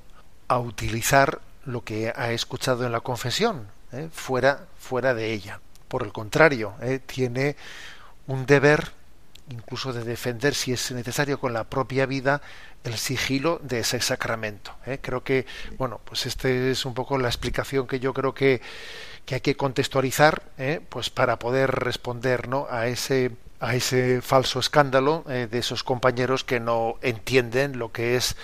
[0.48, 4.08] a utilizar lo que ha escuchado en la confesión, ¿eh?
[4.12, 5.60] fuera, fuera de ella.
[5.88, 6.98] Por el contrario, ¿eh?
[7.04, 7.56] tiene
[8.26, 8.92] un deber
[9.50, 12.42] incluso de defender, si es necesario, con la propia vida,
[12.84, 14.74] el sigilo de ese sacramento.
[14.86, 14.98] ¿eh?
[15.00, 15.46] Creo que,
[15.78, 18.60] bueno, pues esta es un poco la explicación que yo creo que,
[19.28, 20.42] que hay que contextualizar,
[20.88, 26.94] pues para poder responder a ese a ese falso escándalo de esos compañeros que no
[27.02, 28.36] entienden lo que es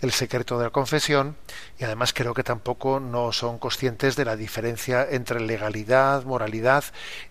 [0.00, 1.36] el secreto de la confesión
[1.78, 6.82] y además creo que tampoco no son conscientes de la diferencia entre legalidad, moralidad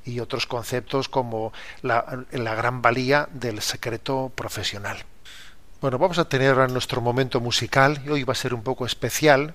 [0.05, 5.03] y otros conceptos como la, la gran valía del secreto profesional.
[5.81, 8.85] Bueno, vamos a tener ahora nuestro momento musical y hoy va a ser un poco
[8.85, 9.53] especial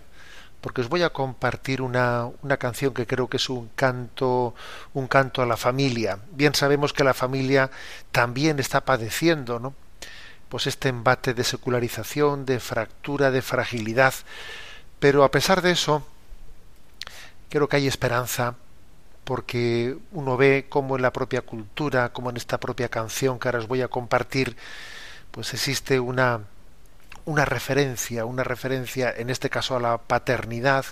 [0.67, 4.53] porque os voy a compartir una, una, canción que creo que es un canto,
[4.95, 6.19] un canto a la familia.
[6.33, 7.71] Bien sabemos que la familia
[8.11, 9.75] también está padeciendo, ¿no?
[10.49, 14.13] pues este embate de secularización, de fractura, de fragilidad.
[14.99, 16.05] Pero a pesar de eso,
[17.49, 18.57] creo que hay esperanza
[19.23, 23.61] porque uno ve cómo en la propia cultura, como en esta propia canción que ahora
[23.61, 24.57] os voy a compartir,
[25.31, 26.41] pues existe una,
[27.27, 30.87] una referencia, una referencia, en este caso a la paternidad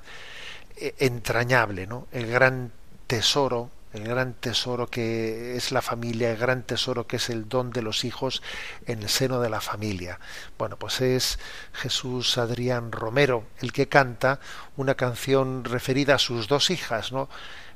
[0.76, 2.06] eh, entrañable, ¿no?
[2.12, 2.72] El gran
[3.06, 7.70] tesoro, el gran tesoro que es la familia, el gran tesoro que es el don
[7.70, 8.42] de los hijos
[8.86, 10.18] en el seno de la familia.
[10.58, 11.38] Bueno, pues es
[11.72, 14.40] Jesús Adrián Romero el que canta
[14.76, 17.28] una canción referida a sus dos hijas, ¿no?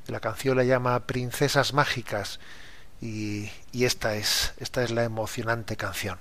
[0.08, 2.40] La canción la llama Princesas Mágicas
[3.00, 6.18] y, y esta es esta es la emocionante canción.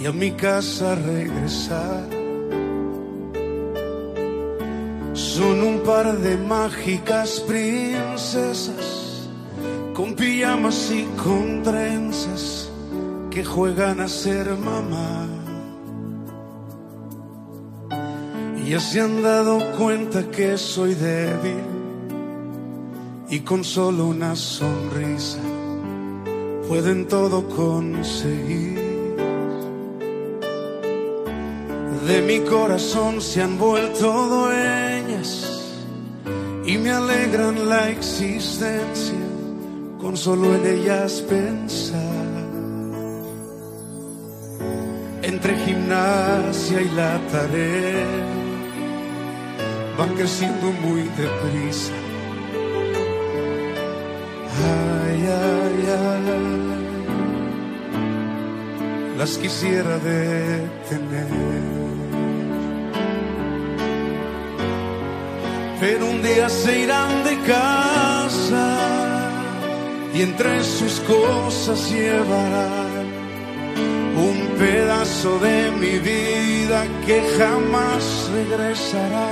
[0.00, 2.08] Y a mi casa regresar.
[5.12, 9.28] Son un par de mágicas princesas
[9.92, 12.70] con pijamas y con trenzas
[13.30, 15.26] que juegan a ser mamá.
[18.56, 21.64] Y ya se han dado cuenta que soy débil
[23.28, 25.47] y con solo una sonrisa
[26.68, 28.78] pueden todo conseguir.
[32.06, 35.74] De mi corazón se han vuelto dueñas
[36.66, 39.24] y me alegran la existencia
[40.00, 41.98] con solo en ellas pensar.
[45.22, 48.06] Entre gimnasia y la tarea
[49.98, 51.92] van creciendo muy deprisa
[59.18, 61.26] las quisiera detener.
[65.80, 68.76] Pero un día se irán de casa
[70.14, 73.06] y entre sus cosas llevarán
[74.16, 79.30] un pedazo de mi vida que jamás regresará.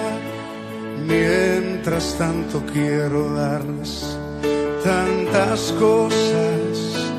[1.07, 4.16] Mientras tanto quiero darles
[5.79, 7.13] cosas.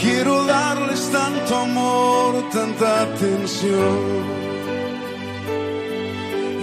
[0.00, 3.98] Quiero darles tanto amor, tanta atención.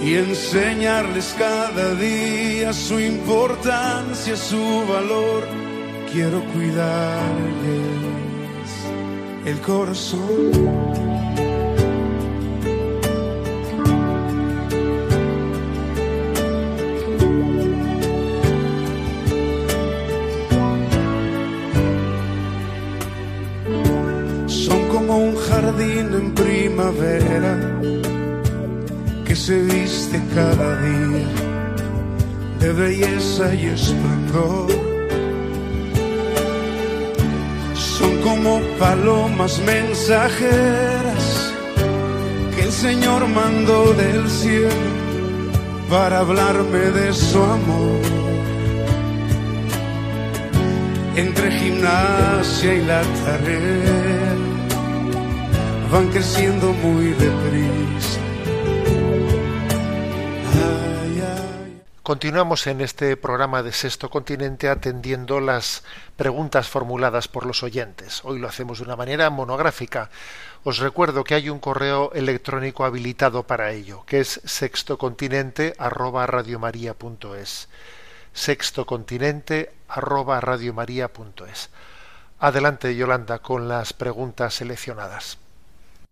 [0.04, 5.46] Y enseñarles cada día su importancia, su valor.
[6.12, 7.90] Quiero cuidarles
[9.46, 11.19] el corazón.
[25.12, 27.58] En primavera
[29.26, 31.26] que se viste cada día
[32.60, 34.70] de belleza y esplendor.
[37.74, 41.52] Son como palomas mensajeras
[42.54, 44.70] que el Señor mandó del cielo
[45.88, 48.00] para hablarme de su amor.
[51.16, 54.19] Entre gimnasia y la tarea
[55.90, 58.20] van creciendo muy deprisa.
[62.04, 65.84] Continuamos en este programa de Sexto Continente atendiendo las
[66.16, 68.20] preguntas formuladas por los oyentes.
[68.24, 70.10] Hoy lo hacemos de una manera monográfica.
[70.62, 76.28] Os recuerdo que hay un correo electrónico habilitado para ello, que es sextocontinente arroba
[78.32, 80.40] Sextocontinente arroba
[82.38, 85.39] Adelante, Yolanda, con las preguntas seleccionadas.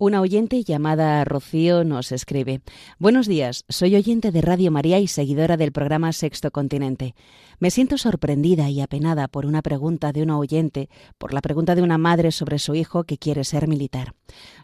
[0.00, 2.60] Una oyente llamada Rocío nos escribe
[3.00, 7.16] Buenos días, soy oyente de Radio María y seguidora del programa Sexto Continente.
[7.58, 11.82] Me siento sorprendida y apenada por una pregunta de una oyente, por la pregunta de
[11.82, 14.14] una madre sobre su hijo que quiere ser militar.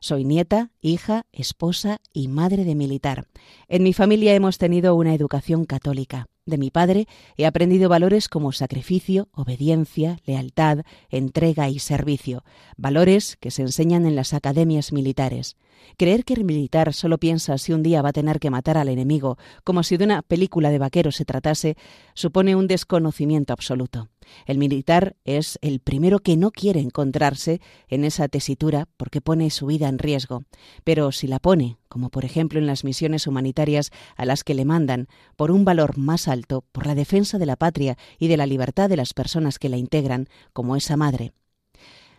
[0.01, 3.27] Soy nieta, hija, esposa y madre de militar.
[3.67, 6.29] En mi familia hemos tenido una educación católica.
[6.47, 12.45] De mi padre he aprendido valores como sacrificio, obediencia, lealtad, entrega y servicio,
[12.77, 15.57] valores que se enseñan en las academias militares.
[15.97, 18.91] Creer que el militar solo piensa si un día va a tener que matar al
[18.91, 21.79] enemigo, como si de una película de vaqueros se tratase,
[22.13, 24.11] supone un desconocimiento absoluto.
[24.47, 29.67] El militar es el primero que no quiere encontrarse en esa tesitura porque pone su
[29.67, 30.45] vida en riesgo.
[30.85, 34.65] Pero si la pone, como por ejemplo en las misiones humanitarias a las que le
[34.65, 38.47] mandan, por un valor más alto, por la defensa de la patria y de la
[38.47, 41.33] libertad de las personas que la integran, como esa madre,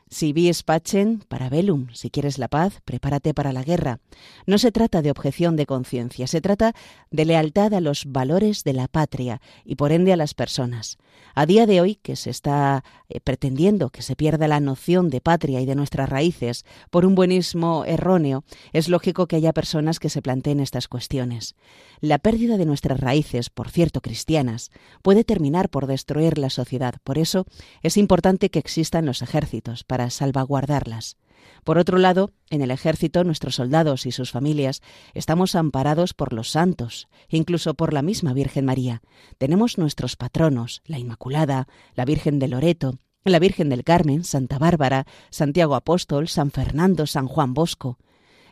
[0.09, 3.99] si vis pacem, para velum, si quieres la paz, prepárate para la guerra.
[4.45, 6.73] No se trata de objeción de conciencia, se trata
[7.09, 10.97] de lealtad a los valores de la patria y por ende a las personas.
[11.33, 15.21] A día de hoy, que se está eh, pretendiendo que se pierda la noción de
[15.21, 18.43] patria y de nuestras raíces por un buenismo erróneo,
[18.73, 21.55] es lógico que haya personas que se planteen estas cuestiones.
[21.99, 26.95] La pérdida de nuestras raíces, por cierto cristianas, puede terminar por destruir la sociedad.
[27.03, 27.45] Por eso
[27.81, 31.17] es importante que existan los ejércitos para salvaguardarlas.
[31.63, 34.81] Por otro lado, en el ejército nuestros soldados y sus familias
[35.13, 39.01] estamos amparados por los santos, incluso por la misma Virgen María.
[39.37, 45.07] Tenemos nuestros patronos, la Inmaculada, la Virgen de Loreto, la Virgen del Carmen, Santa Bárbara,
[45.31, 47.97] Santiago Apóstol, San Fernando, San Juan Bosco.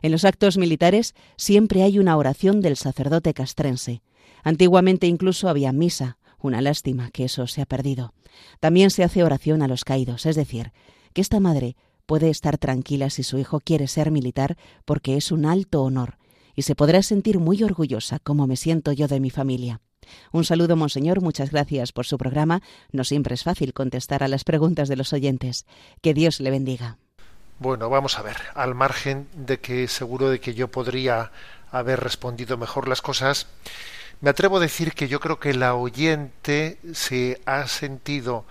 [0.01, 4.01] En los actos militares siempre hay una oración del sacerdote castrense.
[4.43, 8.14] Antiguamente incluso había misa, una lástima que eso se ha perdido.
[8.60, 10.74] También se hace oración a los caídos, es decir,
[11.14, 15.45] que esta madre puede estar tranquila si su hijo quiere ser militar porque es un
[15.45, 16.18] alto honor
[16.55, 19.82] y se podrá sentir muy orgullosa como me siento yo de mi familia.
[20.32, 22.61] Un saludo, Monseñor, muchas gracias por su programa.
[22.91, 25.66] No siempre es fácil contestar a las preguntas de los oyentes.
[26.01, 26.97] Que Dios le bendiga.
[27.59, 31.32] Bueno, vamos a ver, al margen de que seguro de que yo podría
[31.72, 33.47] haber respondido mejor las cosas,
[34.22, 38.45] me atrevo a decir que yo creo que la oyente se ha sentido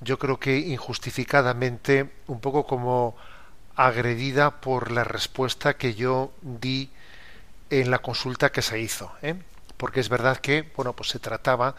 [0.00, 3.16] yo creo que injustificadamente, un poco como
[3.74, 6.90] agredida por la respuesta que yo di
[7.70, 9.34] en la consulta que se hizo, ¿eh?
[9.76, 11.74] porque es verdad que, bueno, pues se trataba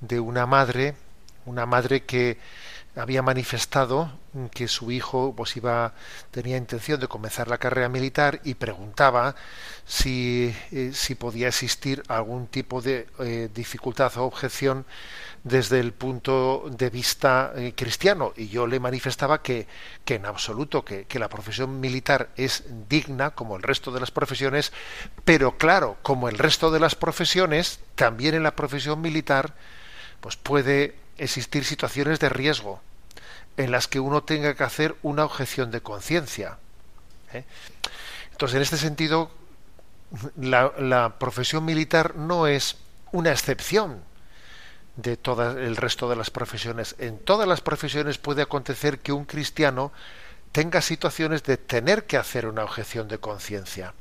[0.00, 0.94] de una madre,
[1.44, 2.38] una madre que
[2.96, 4.12] había manifestado
[4.52, 5.94] que su hijo pues iba
[6.30, 9.34] tenía intención de comenzar la carrera militar y preguntaba
[9.84, 14.86] si, eh, si podía existir algún tipo de eh, dificultad o objeción
[15.44, 18.32] desde el punto de vista eh, cristiano.
[18.36, 19.66] Y yo le manifestaba que,
[20.04, 24.10] que en absoluto que, que, la profesión militar es digna como el resto de las
[24.10, 24.72] profesiones
[25.24, 29.54] pero claro como el resto de las profesiones también en la profesión militar
[30.20, 32.80] pues puede existir situaciones de riesgo
[33.56, 36.58] en las que uno tenga que hacer una objeción de conciencia
[37.32, 37.44] ¿eh?
[38.32, 39.30] entonces en este sentido
[40.36, 42.76] la, profesión militar no es
[43.12, 44.02] una excepción
[44.96, 46.94] de todo el resto de las profesiones.
[46.98, 49.92] En todas las profesiones puede acontecer que un cristiano
[50.52, 53.92] tenga situaciones de tener que hacer una objeción de conciencia.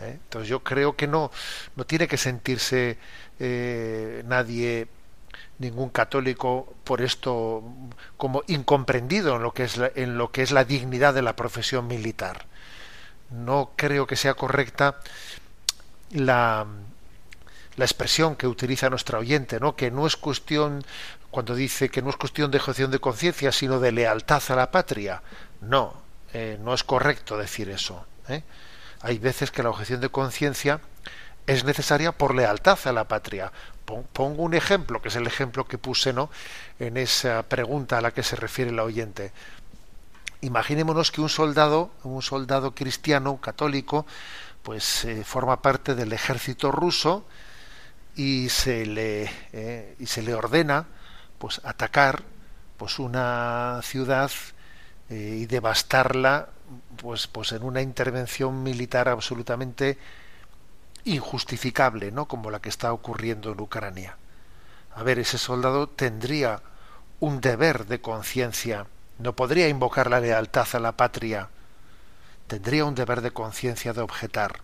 [0.00, 0.18] ¿eh?
[0.24, 1.30] Entonces yo creo que no,
[1.76, 2.98] no tiene que sentirse
[3.38, 4.88] eh, nadie,
[5.58, 7.62] ningún católico, por esto
[8.16, 11.36] como incomprendido en lo que es la, en lo que es la dignidad de la
[11.36, 12.46] profesión militar.
[13.30, 15.00] No creo que sea correcta
[16.10, 16.66] la
[17.78, 19.76] la expresión que utiliza nuestra oyente, ¿no?
[19.76, 20.84] que no es cuestión,
[21.30, 24.70] cuando dice que no es cuestión de objeción de conciencia, sino de lealtad a la
[24.72, 25.22] patria.
[25.60, 25.94] No,
[26.34, 28.04] eh, no es correcto decir eso.
[28.28, 28.42] ¿eh?
[29.00, 30.80] Hay veces que la objeción de conciencia
[31.46, 33.52] es necesaria por lealtad a la patria.
[34.12, 36.30] Pongo un ejemplo, que es el ejemplo que puse ¿no?
[36.78, 39.32] en esa pregunta a la que se refiere la oyente.
[40.42, 44.06] Imaginémonos que un soldado, un soldado cristiano, católico,
[44.62, 47.24] pues eh, forma parte del ejército ruso,
[48.18, 50.86] y se le eh, y se le ordena
[51.38, 52.24] pues atacar
[52.76, 54.30] pues una ciudad
[55.08, 56.48] eh, y devastarla
[57.00, 59.98] pues pues en una intervención militar absolutamente
[61.14, 64.16] injustificable no como la que está ocurriendo en Ucrania.
[64.94, 66.62] A ver ese soldado tendría
[67.20, 68.86] un deber de conciencia
[69.18, 71.48] no podría invocar la lealtad a la patria
[72.46, 74.60] tendría un deber de conciencia de objetar.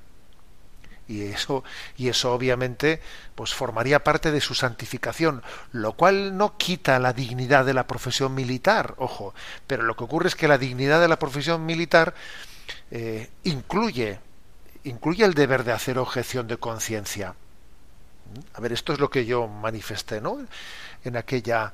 [1.06, 1.64] Y eso
[1.98, 3.02] y eso obviamente
[3.34, 8.34] pues formaría parte de su santificación lo cual no quita la dignidad de la profesión
[8.34, 9.34] militar ojo
[9.66, 12.14] pero lo que ocurre es que la dignidad de la profesión militar
[12.90, 14.18] eh, incluye
[14.84, 17.34] incluye el deber de hacer objeción de conciencia
[18.54, 20.38] a ver esto es lo que yo manifesté no
[21.04, 21.72] en aquella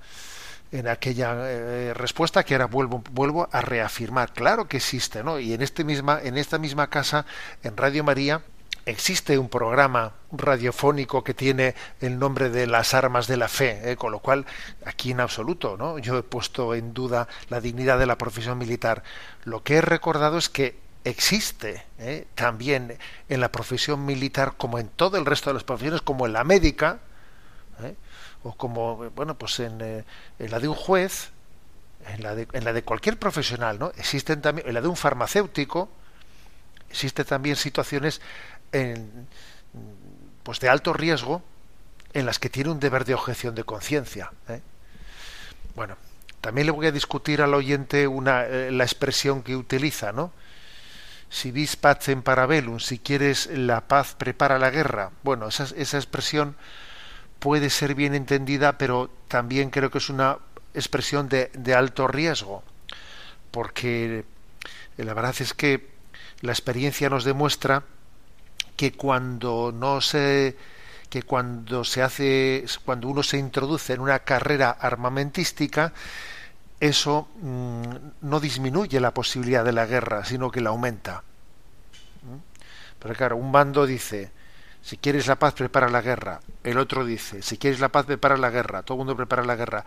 [0.72, 5.52] en aquella eh, respuesta que ahora vuelvo vuelvo a reafirmar claro que existe no y
[5.52, 7.26] en este misma en esta misma casa
[7.62, 8.42] en Radio María
[8.86, 13.96] existe un programa radiofónico que tiene el nombre de las armas de la fe, ¿eh?
[13.96, 14.46] con lo cual
[14.84, 15.98] aquí en absoluto, ¿no?
[15.98, 19.02] Yo he puesto en duda la dignidad de la profesión militar.
[19.44, 22.26] Lo que he recordado es que existe ¿eh?
[22.34, 22.98] también
[23.28, 26.44] en la profesión militar, como en todo el resto de las profesiones, como en la
[26.44, 27.00] médica,
[27.82, 27.94] ¿eh?
[28.42, 30.04] o como bueno pues en, eh,
[30.38, 31.30] en, la de un juez
[32.06, 34.96] en la de, en la de cualquier profesional no existen también en la de un
[34.96, 35.90] farmacéutico
[36.88, 38.22] existen también situaciones
[38.72, 39.28] en,
[40.42, 41.42] pues de alto riesgo
[42.14, 44.32] en las que tiene un deber de objeción de conciencia
[45.74, 45.96] bueno
[46.40, 50.32] también le voy a discutir al oyente una, la expresión que utiliza, ¿no?
[51.30, 55.10] Si vis pacem parabellum, si quieres la paz, prepara la guerra.
[55.22, 56.56] Bueno, esa, esa expresión
[57.38, 60.38] puede ser bien entendida, pero también creo que es una
[60.74, 62.62] expresión de, de alto riesgo,
[63.50, 64.24] porque
[64.96, 65.88] la verdad es que
[66.40, 67.84] la experiencia nos demuestra
[68.76, 70.56] que cuando no se
[71.10, 75.92] que cuando se hace cuando uno se introduce en una carrera armamentística
[76.80, 77.82] eso mm,
[78.22, 81.22] no disminuye la posibilidad de la guerra, sino que la aumenta.
[82.22, 82.36] ¿Mm?
[82.98, 84.32] Pero claro, un bando dice,
[84.82, 86.40] si quieres la paz, prepara la guerra.
[86.64, 88.82] El otro dice, si quieres la paz, prepara la guerra.
[88.82, 89.84] Todo el mundo prepara la guerra.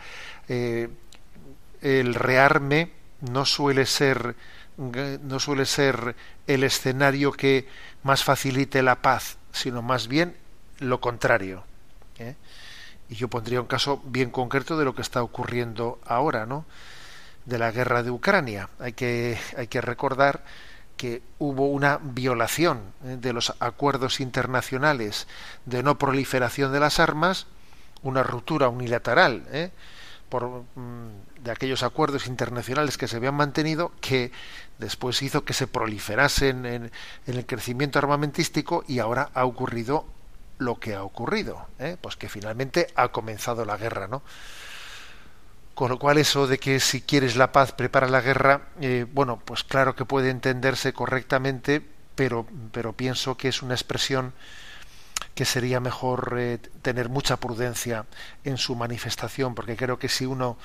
[0.47, 0.89] Eh,
[1.81, 2.91] el rearme
[3.21, 4.35] no suele ser
[4.75, 6.15] no suele ser
[6.47, 7.67] el escenario que
[8.01, 10.35] más facilite la paz, sino más bien
[10.79, 11.63] lo contrario.
[12.17, 12.35] ¿eh?
[13.14, 16.66] Y yo pondría un caso bien concreto de lo que está ocurriendo ahora, ¿no?
[17.45, 18.70] De la guerra de Ucrania.
[18.80, 20.43] Hay que, hay que recordar
[20.97, 23.18] que hubo una violación ¿eh?
[23.22, 25.28] de los acuerdos internacionales
[25.68, 27.45] de no proliferación de las armas,
[28.01, 29.70] una ruptura unilateral ¿eh?
[30.28, 34.32] por, mm, de aquellos acuerdos internacionales que se habían mantenido, que
[34.80, 36.91] después hizo que se proliferasen en,
[37.28, 40.07] en el crecimiento armamentístico y ahora ha ocurrido
[40.64, 41.97] lo que ha ocurrido, ¿eh?
[41.99, 44.24] pues que finalmente ha comenzado la guerra, ¿no?
[45.76, 49.41] Con lo cual eso de que si quieres la paz prepara la guerra, eh, bueno,
[49.43, 51.82] pues claro que puede entenderse correctamente,
[52.16, 54.34] pero, pero pienso que es una expresión
[55.34, 58.05] que sería mejor eh, tener mucha prudencia
[58.43, 60.57] en su manifestación, porque creo que si uno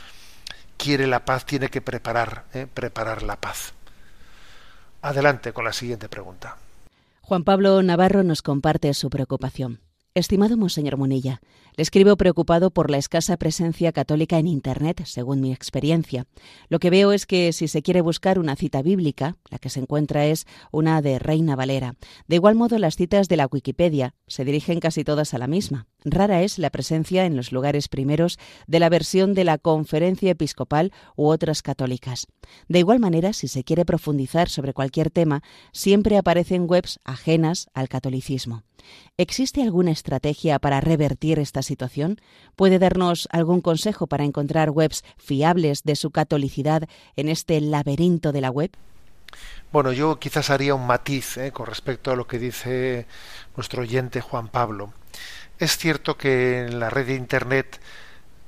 [0.77, 2.45] quiere la paz tiene que preparar,
[2.75, 3.73] preparar la paz.
[5.01, 6.57] Adelante con la siguiente pregunta.
[7.29, 9.81] Juan Pablo Navarro nos comparte su preocupación.
[10.19, 11.41] Estimado Monseñor Munilla,
[11.77, 16.27] le escribo preocupado por la escasa presencia católica en Internet, según mi experiencia.
[16.69, 19.79] Lo que veo es que si se quiere buscar una cita bíblica, la que se
[19.81, 21.95] encuentra es una de Reina Valera.
[22.27, 25.87] De igual modo, las citas de la Wikipedia se dirigen casi todas a la misma.
[26.05, 30.93] Rara es la presencia en los lugares primeros de la versión de la Conferencia Episcopal
[31.17, 32.27] u otras católicas.
[32.69, 35.43] De igual manera, si se quiere profundizar sobre cualquier tema,
[35.73, 38.65] siempre aparecen webs ajenas al catolicismo.
[39.17, 42.19] ¿Existe alguna estrategia para revertir esta situación?
[42.57, 48.41] ¿Puede darnos algún consejo para encontrar webs fiables de su catolicidad en este laberinto de
[48.41, 48.71] la web?
[49.71, 51.53] Bueno, yo quizás haría un matiz ¿eh?
[51.53, 53.07] con respecto a lo que dice
[53.55, 54.95] nuestro oyente Juan Pablo.
[55.59, 57.79] Es cierto que en la red de Internet,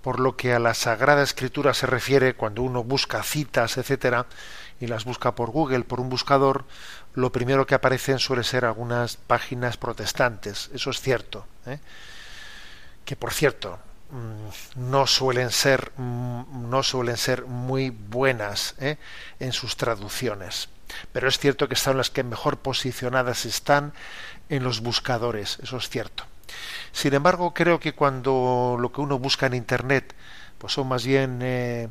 [0.01, 4.27] por lo que a la Sagrada Escritura se refiere, cuando uno busca citas, etcétera,
[4.81, 6.65] y las busca por Google, por un buscador,
[7.15, 10.71] lo primero que aparecen suele ser algunas páginas protestantes.
[10.75, 11.47] Eso es cierto.
[11.67, 11.79] ¿eh?
[13.05, 13.79] Que por cierto,
[14.11, 18.97] mm, no suelen ser mm, no suelen ser muy buenas ¿eh?
[19.39, 20.69] en sus traducciones
[21.13, 23.93] pero es cierto que son las que mejor posicionadas están
[24.49, 26.25] en los buscadores eso es cierto
[26.93, 30.15] sin embargo creo que cuando lo que uno busca en internet
[30.59, 31.89] pues son más bien eh,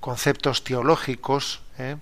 [0.00, 1.96] conceptos teológicos eh,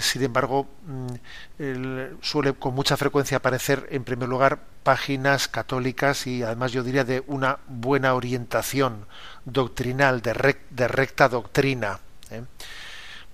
[0.00, 6.72] sin embargo, mm, suele con mucha frecuencia aparecer, en primer lugar, páginas católicas y además
[6.72, 9.06] yo diría de una buena orientación
[9.44, 10.32] doctrinal, de,
[10.88, 12.00] recta doctrina.
[12.30, 12.42] ¿eh?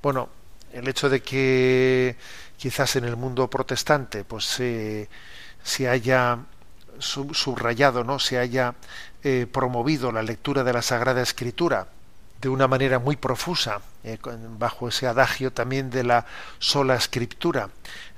[0.02, 0.28] Bueno,
[0.72, 2.16] el hecho de que
[2.56, 6.38] quizás en el mundo protestante pues se haya
[6.98, 8.74] subrayado, no, se haya
[9.24, 11.88] eh, promovido la lectura de la Sagrada Escritura
[12.42, 14.18] de una manera muy profusa, eh,
[14.58, 16.26] bajo ese adagio también de la
[16.58, 17.70] sola escritura.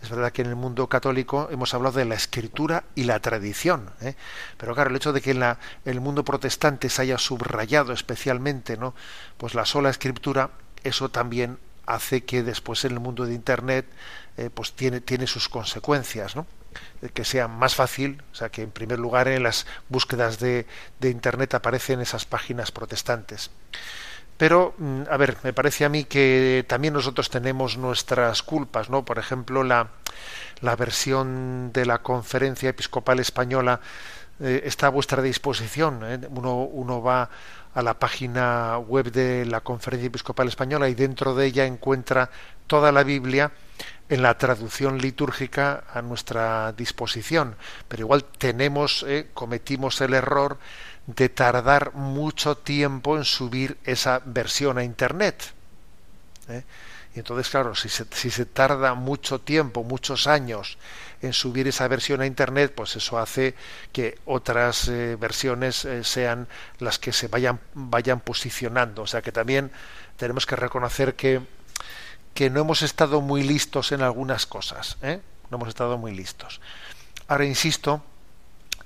[0.03, 3.91] Es verdad que en el mundo católico hemos hablado de la escritura y la tradición,
[4.01, 4.15] ¿eh?
[4.57, 8.79] pero claro, el hecho de que en la, el mundo protestante se haya subrayado especialmente
[8.79, 8.95] ¿no?
[9.37, 10.51] pues la sola escritura,
[10.85, 13.85] eso también hace que después en el mundo de Internet
[14.39, 16.47] eh, pues tiene, tiene sus consecuencias, ¿no?
[17.13, 20.67] que sea más fácil, o sea, que en primer lugar en las búsquedas de,
[20.99, 23.51] de Internet aparecen esas páginas protestantes.
[24.37, 29.05] Pero, mm, a ver, me parece a mí que también nosotros tenemos nuestras culpas, ¿no?
[29.05, 29.89] Por ejemplo, la,
[30.61, 33.81] la versión de la Conferencia Episcopal Española
[34.41, 36.01] eh, está a vuestra disposición.
[36.05, 36.19] ¿eh?
[36.31, 37.31] Uno, uno va
[37.75, 42.31] a la página web de la Conferencia Episcopal Española y dentro de ella encuentra
[42.67, 43.53] toda la Biblia
[44.09, 47.57] en la traducción litúrgica a nuestra disposición.
[47.89, 50.59] Pero igual tenemos, eh, cometimos el error
[51.07, 55.53] de tardar mucho tiempo en subir esa versión a internet.
[56.49, 56.65] ¿eh?
[57.15, 60.79] Y entonces, claro, si se, si se tarda mucho tiempo, muchos años
[61.23, 63.55] en subir esa versión a internet, pues eso hace
[63.93, 66.49] que otras eh, versiones eh, sean
[66.81, 69.03] las que se vayan vayan posicionando.
[69.03, 69.71] O sea que también
[70.17, 71.41] tenemos que reconocer que
[72.35, 76.61] que no hemos estado muy listos en algunas cosas, no hemos estado muy listos.
[77.29, 78.03] Ahora insisto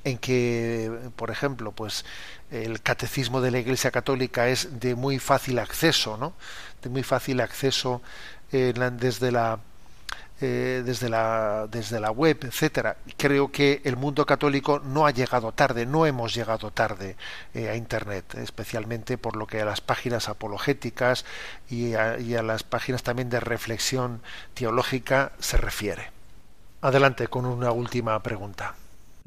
[0.05, 2.05] en que, por ejemplo, pues
[2.51, 6.35] el catecismo de la Iglesia Católica es de muy fácil acceso, ¿no?
[6.83, 8.01] De muy fácil acceso
[8.53, 9.59] eh, desde la
[10.41, 12.97] eh, desde la desde la web, etcétera.
[13.17, 17.17] Creo que el mundo católico no ha llegado tarde, no hemos llegado tarde
[17.55, 21.25] eh, a Internet, especialmente por lo que a las páginas apologéticas
[21.69, 24.23] y a, y a las páginas también de reflexión
[24.55, 26.13] teológica se refiere.
[26.83, 28.77] Adelante con una última pregunta.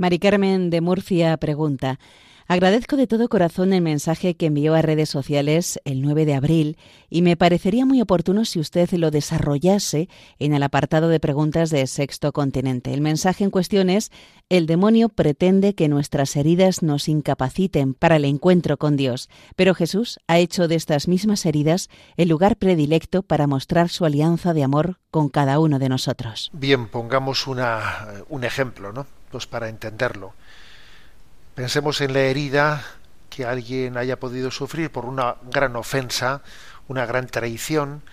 [0.01, 1.99] Mari Carmen de Murcia pregunta.
[2.47, 6.77] Agradezco de todo corazón el mensaje que envió a redes sociales el 9 de abril
[7.11, 11.85] y me parecería muy oportuno si usted lo desarrollase en el apartado de preguntas de
[11.85, 12.95] Sexto Continente.
[12.95, 14.11] El mensaje en cuestión es
[14.49, 20.19] el demonio pretende que nuestras heridas nos incapaciten para el encuentro con Dios, pero Jesús
[20.25, 24.97] ha hecho de estas mismas heridas el lugar predilecto para mostrar su alianza de amor
[25.11, 26.49] con cada uno de nosotros.
[26.53, 29.05] Bien, pongamos una, un ejemplo, ¿no?
[29.31, 30.33] Pues para entenderlo.
[31.55, 32.83] Pensemos en la herida
[33.29, 36.41] que alguien haya podido sufrir por una gran ofensa,
[36.89, 38.03] una gran traición,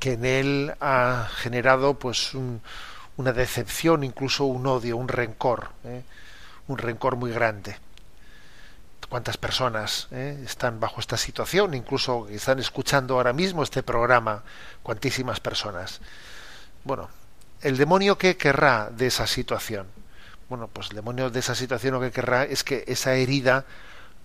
[0.00, 2.62] que en él ha generado pues un,
[3.18, 6.02] una decepción, incluso un odio, un rencor, ¿eh?
[6.68, 7.76] un rencor muy grande.
[9.10, 11.74] ¿Cuántas personas eh, están bajo esta situación?
[11.74, 14.42] Incluso están escuchando ahora mismo este programa,
[14.82, 16.00] cuantísimas personas.
[16.82, 17.10] Bueno,
[17.60, 20.01] el demonio qué querrá de esa situación
[20.52, 23.64] bueno, pues el demonio de esa situación lo que querrá es que esa herida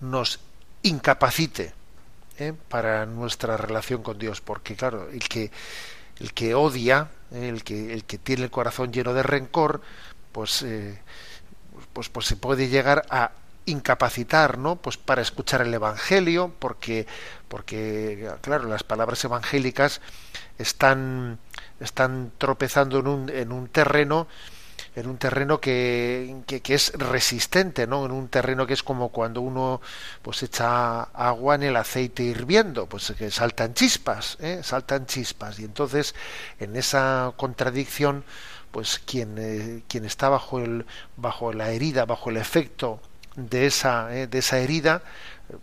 [0.02, 0.40] nos
[0.82, 1.72] incapacite
[2.38, 2.52] ¿eh?
[2.68, 5.50] para nuestra relación con Dios, porque claro, el que
[6.20, 7.48] el que odia, ¿eh?
[7.48, 9.80] el que el que tiene el corazón lleno de rencor,
[10.30, 11.00] pues eh,
[11.94, 13.30] pues pues se puede llegar a
[13.64, 14.76] incapacitar, ¿no?
[14.76, 17.06] Pues para escuchar el evangelio, porque
[17.48, 20.02] porque claro, las palabras evangélicas
[20.58, 21.38] están
[21.80, 24.28] están tropezando en un en un terreno
[24.98, 28.04] en un terreno que, que, es resistente, ¿no?
[28.06, 29.80] En un terreno que es como cuando uno
[30.22, 34.60] pues echa agua en el aceite hirviendo, pues que saltan chispas, ¿eh?
[34.62, 35.58] saltan chispas.
[35.58, 36.14] Y entonces,
[36.60, 38.24] en esa contradicción,
[38.70, 40.86] pues quien, eh, quien está bajo el,
[41.16, 43.00] bajo la herida, bajo el efecto
[43.36, 44.26] de esa, ¿eh?
[44.26, 45.02] de esa herida,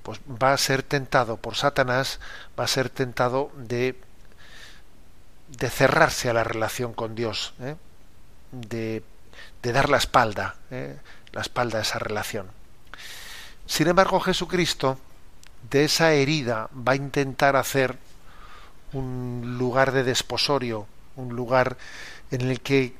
[0.03, 2.19] pues va a ser tentado por Satanás,
[2.59, 3.95] va a ser tentado de
[5.47, 7.53] de cerrarse a la relación con Dios,
[8.51, 9.03] de
[9.65, 10.95] de dar la espalda, ¿eh?
[11.31, 12.45] la espalda a esa relación.
[13.65, 14.99] Sin embargo, Jesucristo
[15.71, 17.97] de esa herida va a intentar hacer
[18.93, 20.85] un lugar de desposorio,
[21.15, 21.77] un lugar
[22.29, 22.93] en el que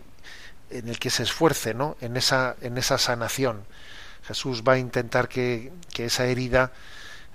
[0.72, 1.97] en el que se esfuerce, ¿no?
[2.01, 3.63] En esa en esa sanación.
[4.24, 6.72] Jesús va a intentar que, que esa herida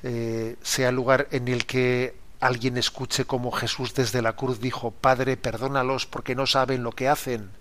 [0.03, 5.37] eh, sea lugar en el que alguien escuche como Jesús desde la cruz dijo, Padre,
[5.37, 7.60] perdónalos porque no saben lo que hacen.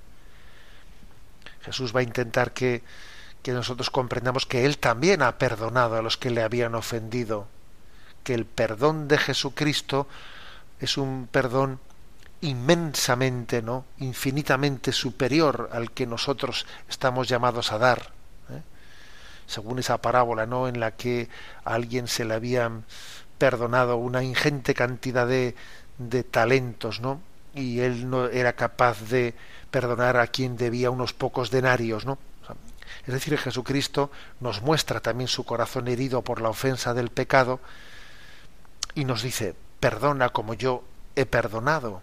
[1.69, 2.81] Jesús va a intentar que,
[3.43, 7.47] que nosotros comprendamos que Él también ha perdonado a los que le habían ofendido,
[8.23, 10.07] que el perdón de Jesucristo
[10.79, 11.79] es un perdón
[12.41, 13.85] inmensamente, ¿no?
[13.99, 18.11] infinitamente superior al que nosotros estamos llamados a dar.
[18.49, 18.61] ¿eh?
[19.45, 20.67] Según esa parábola, ¿no?
[20.67, 21.29] en la que
[21.65, 22.85] a alguien se le habían
[23.37, 25.55] perdonado una ingente cantidad de,
[25.97, 27.21] de talentos, ¿no?
[27.53, 29.33] Y él no era capaz de
[29.71, 32.17] perdonar a quien debía unos pocos denarios, ¿no?
[33.05, 37.59] Es decir, Jesucristo nos muestra también su corazón herido por la ofensa del pecado
[38.93, 40.83] y nos dice, perdona como yo
[41.15, 42.01] he perdonado.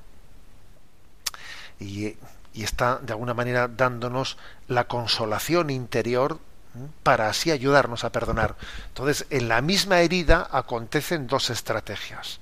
[1.79, 2.17] Y,
[2.55, 4.39] y está de alguna manera dándonos
[4.69, 6.41] la consolación interior
[7.03, 8.57] para así ayudarnos a perdonar.
[8.89, 12.41] Entonces, en la misma herida acontecen dos estrategias.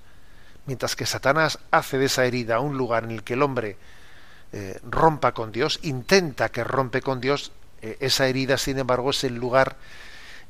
[0.66, 3.76] Mientras que Satanás hace de esa herida un lugar en el que el hombre
[4.56, 7.50] eh, rompa con Dios, intenta que rompe con Dios,
[7.82, 9.74] eh, esa herida, sin embargo, es el lugar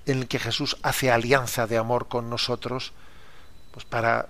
[0.05, 2.93] en el que Jesús hace alianza de amor con nosotros,
[3.71, 4.29] pues para,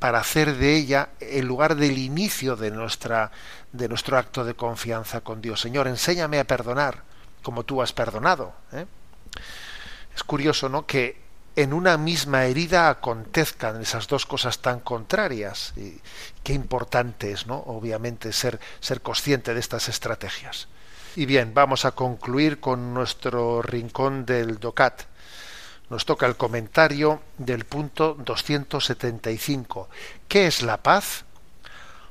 [0.00, 3.30] para hacer de ella el lugar del inicio de, nuestra,
[3.70, 5.60] de nuestro acto de confianza con Dios.
[5.60, 7.04] Señor, enséñame a perdonar
[7.44, 8.54] como tú has perdonado.
[8.72, 8.86] ¿eh?
[10.16, 10.84] Es curioso, ¿no?
[10.84, 11.27] Que
[11.58, 15.72] en una misma herida acontezcan esas dos cosas tan contrarias.
[15.76, 16.00] Y
[16.44, 17.56] qué importante es, ¿no?
[17.56, 20.68] Obviamente, ser, ser consciente de estas estrategias.
[21.16, 25.02] Y bien, vamos a concluir con nuestro rincón del DOCAT.
[25.90, 29.88] nos toca el comentario del punto 275.
[30.28, 31.24] ¿Qué es la paz?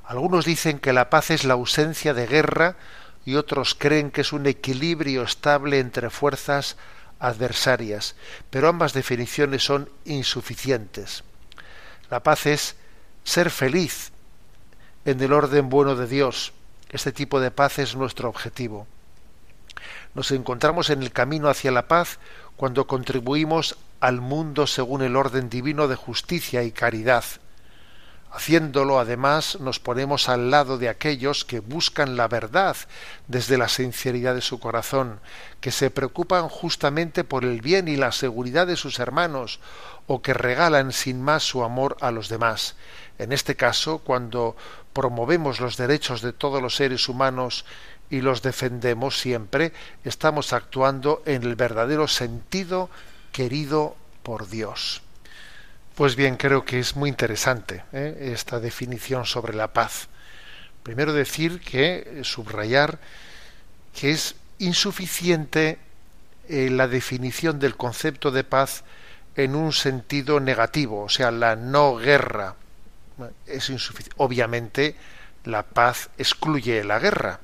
[0.03, 2.75] Algunos dicen que la paz es la ausencia de guerra
[3.23, 6.75] y otros creen que es un equilibrio estable entre fuerzas
[7.19, 8.15] adversarias,
[8.49, 11.23] pero ambas definiciones son insuficientes.
[12.09, 12.75] La paz es
[13.23, 14.11] ser feliz
[15.05, 16.53] en el orden bueno de Dios.
[16.89, 18.87] Este tipo de paz es nuestro objetivo.
[20.13, 22.19] Nos encontramos en el camino hacia la paz
[22.55, 27.23] cuando contribuimos al mundo según el orden divino de justicia y caridad.
[28.29, 32.75] Haciéndolo, además, nos ponemos al lado de aquellos que buscan la verdad
[33.27, 35.21] desde la sinceridad de su corazón,
[35.61, 39.59] que se preocupan justamente por el bien y la seguridad de sus hermanos,
[40.07, 42.75] o que regalan sin más su amor a los demás.
[43.17, 44.55] En este caso, cuando
[44.91, 47.65] promovemos los derechos de todos los seres humanos
[48.09, 49.73] y los defendemos siempre,
[50.03, 52.89] estamos actuando en el verdadero sentido
[53.31, 55.01] querido por Dios.
[55.97, 58.29] Pues bien, creo que es muy interesante ¿eh?
[58.31, 60.09] esta definición sobre la paz.
[60.83, 62.99] Primero decir que, eh, subrayar,
[63.99, 65.79] que es insuficiente
[66.49, 68.83] eh, la definición del concepto de paz
[69.35, 72.53] en un sentido negativo, o sea, la no guerra.
[73.47, 74.13] Es insuficiente.
[74.17, 74.95] Obviamente,
[75.45, 77.39] la paz excluye la guerra,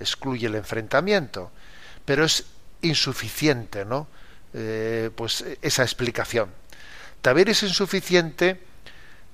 [0.00, 1.52] excluye el enfrentamiento,
[2.04, 2.46] pero es
[2.82, 4.08] insuficiente, ¿no?
[5.14, 6.59] pues esa explicación.
[7.22, 8.60] También es insuficiente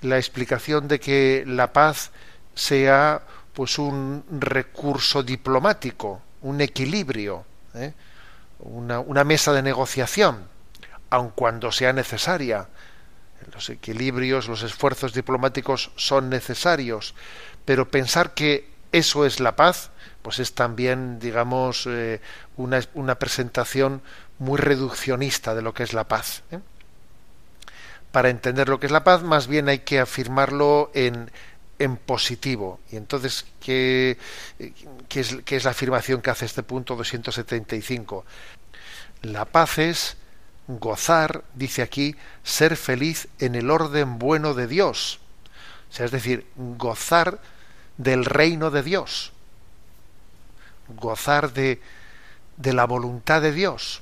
[0.02, 2.10] la explicación de que la paz
[2.54, 3.22] sea
[3.52, 7.92] pues un recurso diplomático, un equilibrio, ¿eh?
[8.58, 10.48] una, mesa de negociación,
[11.10, 12.68] aun cuando sea necesaria.
[13.54, 17.14] Los equilibrios, los esfuerzos diplomáticos son necesarios,
[17.64, 19.90] pero pensar que eso es la paz,
[20.22, 22.20] pues es también, digamos, eh,
[22.56, 24.02] una, una, presentación
[24.38, 26.42] muy reduccionista de lo que es la paz.
[26.50, 26.58] ¿eh?
[28.16, 31.30] Para entender lo que es la paz, más bien hay que afirmarlo en,
[31.78, 32.80] en positivo.
[32.90, 34.16] Y entonces, ¿qué,
[35.10, 38.24] qué, es, ¿qué, es, la afirmación que hace este punto 275?
[39.20, 40.16] La paz es
[40.66, 45.20] gozar, dice aquí, ser feliz en el orden bueno de Dios.
[45.90, 47.38] O sea, es decir, gozar
[47.98, 49.34] del reino de Dios.
[50.88, 51.82] Gozar de,
[52.56, 54.00] de la voluntad de Dios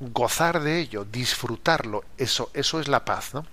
[0.00, 3.46] gozar de ello, disfrutarlo, eso, eso es la paz, ¿no?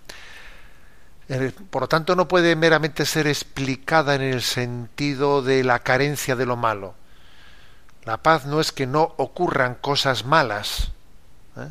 [1.29, 6.37] Eh, por lo tanto, no puede meramente ser explicada en el sentido de la carencia
[6.37, 6.95] de lo malo.
[8.05, 10.91] La paz no es que no ocurran cosas malas,
[11.57, 11.69] ¿eh?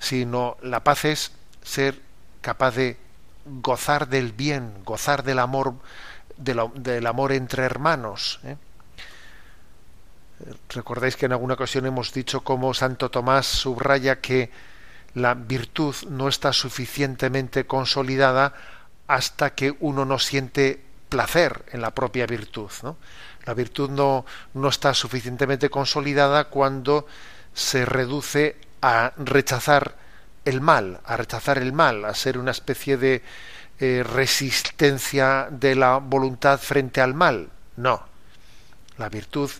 [0.00, 2.00] sino la paz es ser
[2.40, 2.98] capaz de
[3.44, 5.74] gozar del bien, gozar del amor,
[6.36, 8.40] del amor entre hermanos.
[8.42, 8.56] ¿eh?
[10.68, 14.50] Recordáis que en alguna ocasión hemos dicho cómo Santo Tomás subraya que
[15.14, 18.54] la virtud no está suficientemente consolidada
[19.06, 22.70] hasta que uno no siente placer en la propia virtud.
[23.44, 24.24] La virtud no,
[24.54, 27.06] no está suficientemente consolidada cuando
[27.52, 29.96] se reduce a rechazar
[30.44, 33.22] el mal, a rechazar el mal, a ser una especie de
[33.78, 37.50] eh, resistencia de la voluntad frente al mal.
[37.76, 38.02] No.
[38.96, 39.50] La virtud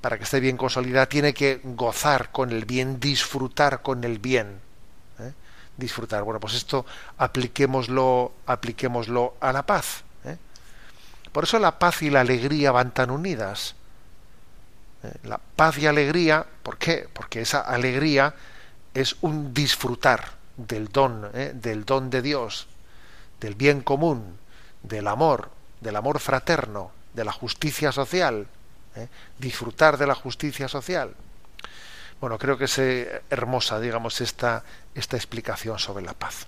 [0.00, 4.60] para que esté bien consolidada, tiene que gozar con el bien, disfrutar con el bien.
[5.18, 5.32] ¿eh?
[5.76, 6.22] Disfrutar.
[6.22, 6.86] Bueno, pues esto
[7.16, 10.04] apliquémoslo, apliquémoslo a la paz.
[10.24, 10.36] ¿eh?
[11.32, 13.74] Por eso la paz y la alegría van tan unidas.
[15.02, 15.12] ¿eh?
[15.24, 17.08] La paz y alegría, ¿por qué?
[17.12, 18.34] Porque esa alegría
[18.94, 22.68] es un disfrutar del don, del don de Dios,
[23.40, 24.38] del bien común,
[24.82, 28.48] del amor, del amor fraterno, de la justicia social
[28.98, 29.08] ¿eh?
[29.38, 31.14] disfrutar de la justicia social.
[32.20, 36.46] Bueno, creo que es eh, hermosa, digamos, esta, esta explicación sobre la paz.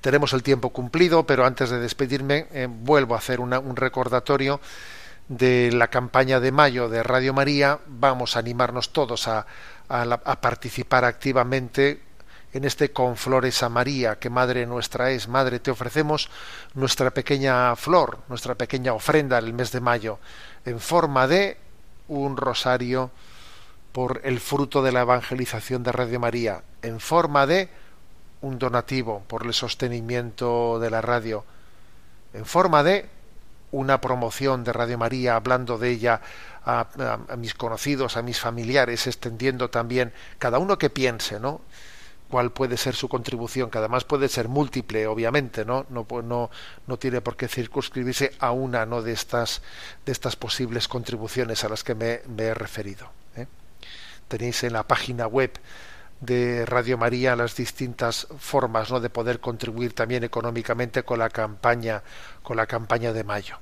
[0.00, 4.60] Tenemos el tiempo cumplido, pero antes de despedirme, eh, vuelvo a hacer un recordatorio
[5.28, 7.80] de la campaña de mayo de Radio María.
[7.86, 9.46] Vamos a animarnos todos a,
[9.88, 12.02] a participar activamente
[12.54, 15.26] en este con flores a María, que Madre nuestra es.
[15.26, 16.30] Madre, te ofrecemos
[16.74, 20.20] nuestra pequeña flor, nuestra pequeña ofrenda en el mes de mayo
[20.64, 21.56] en forma de
[22.08, 23.10] un rosario
[23.92, 27.68] por el fruto de la evangelización de Radio María, en forma de
[28.40, 31.44] un donativo por el sostenimiento de la radio,
[32.32, 33.08] en forma de
[33.70, 36.20] una promoción de Radio María, hablando de ella
[36.64, 36.86] a,
[37.28, 41.60] a, mis conocidos, a mis familiares, extendiendo también cada uno que piense, ¿no?
[42.34, 45.86] Cuál puede ser su contribución, que además puede ser múltiple, obviamente, ¿no?
[45.88, 46.04] No,
[46.88, 49.02] no, tiene por qué circunscribirse a una ¿no?
[49.02, 49.62] de, estas,
[50.04, 53.08] de estas posibles contribuciones a las que me, he referido.
[53.36, 53.46] ¿eh?
[54.26, 55.52] Tenéis en la página web
[56.20, 58.98] de Radio María las distintas formas ¿no?
[58.98, 62.02] de poder contribuir también económicamente con la campaña
[62.42, 63.58] con la campaña de mayo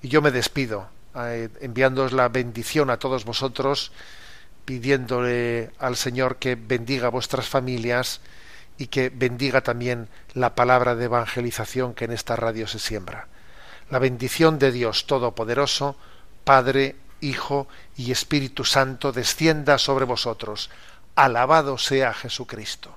[0.00, 3.92] y yo me despido eh, enviándoos la bendición a todos vosotros
[4.64, 8.20] pidiéndole al Señor que bendiga vuestras familias
[8.78, 13.28] y que bendiga también la palabra de evangelización que en esta radio se siembra.
[13.90, 15.96] La bendición de Dios Todopoderoso,
[16.44, 20.70] Padre, Hijo y Espíritu Santo descienda sobre vosotros.
[21.16, 22.96] Alabado sea Jesucristo.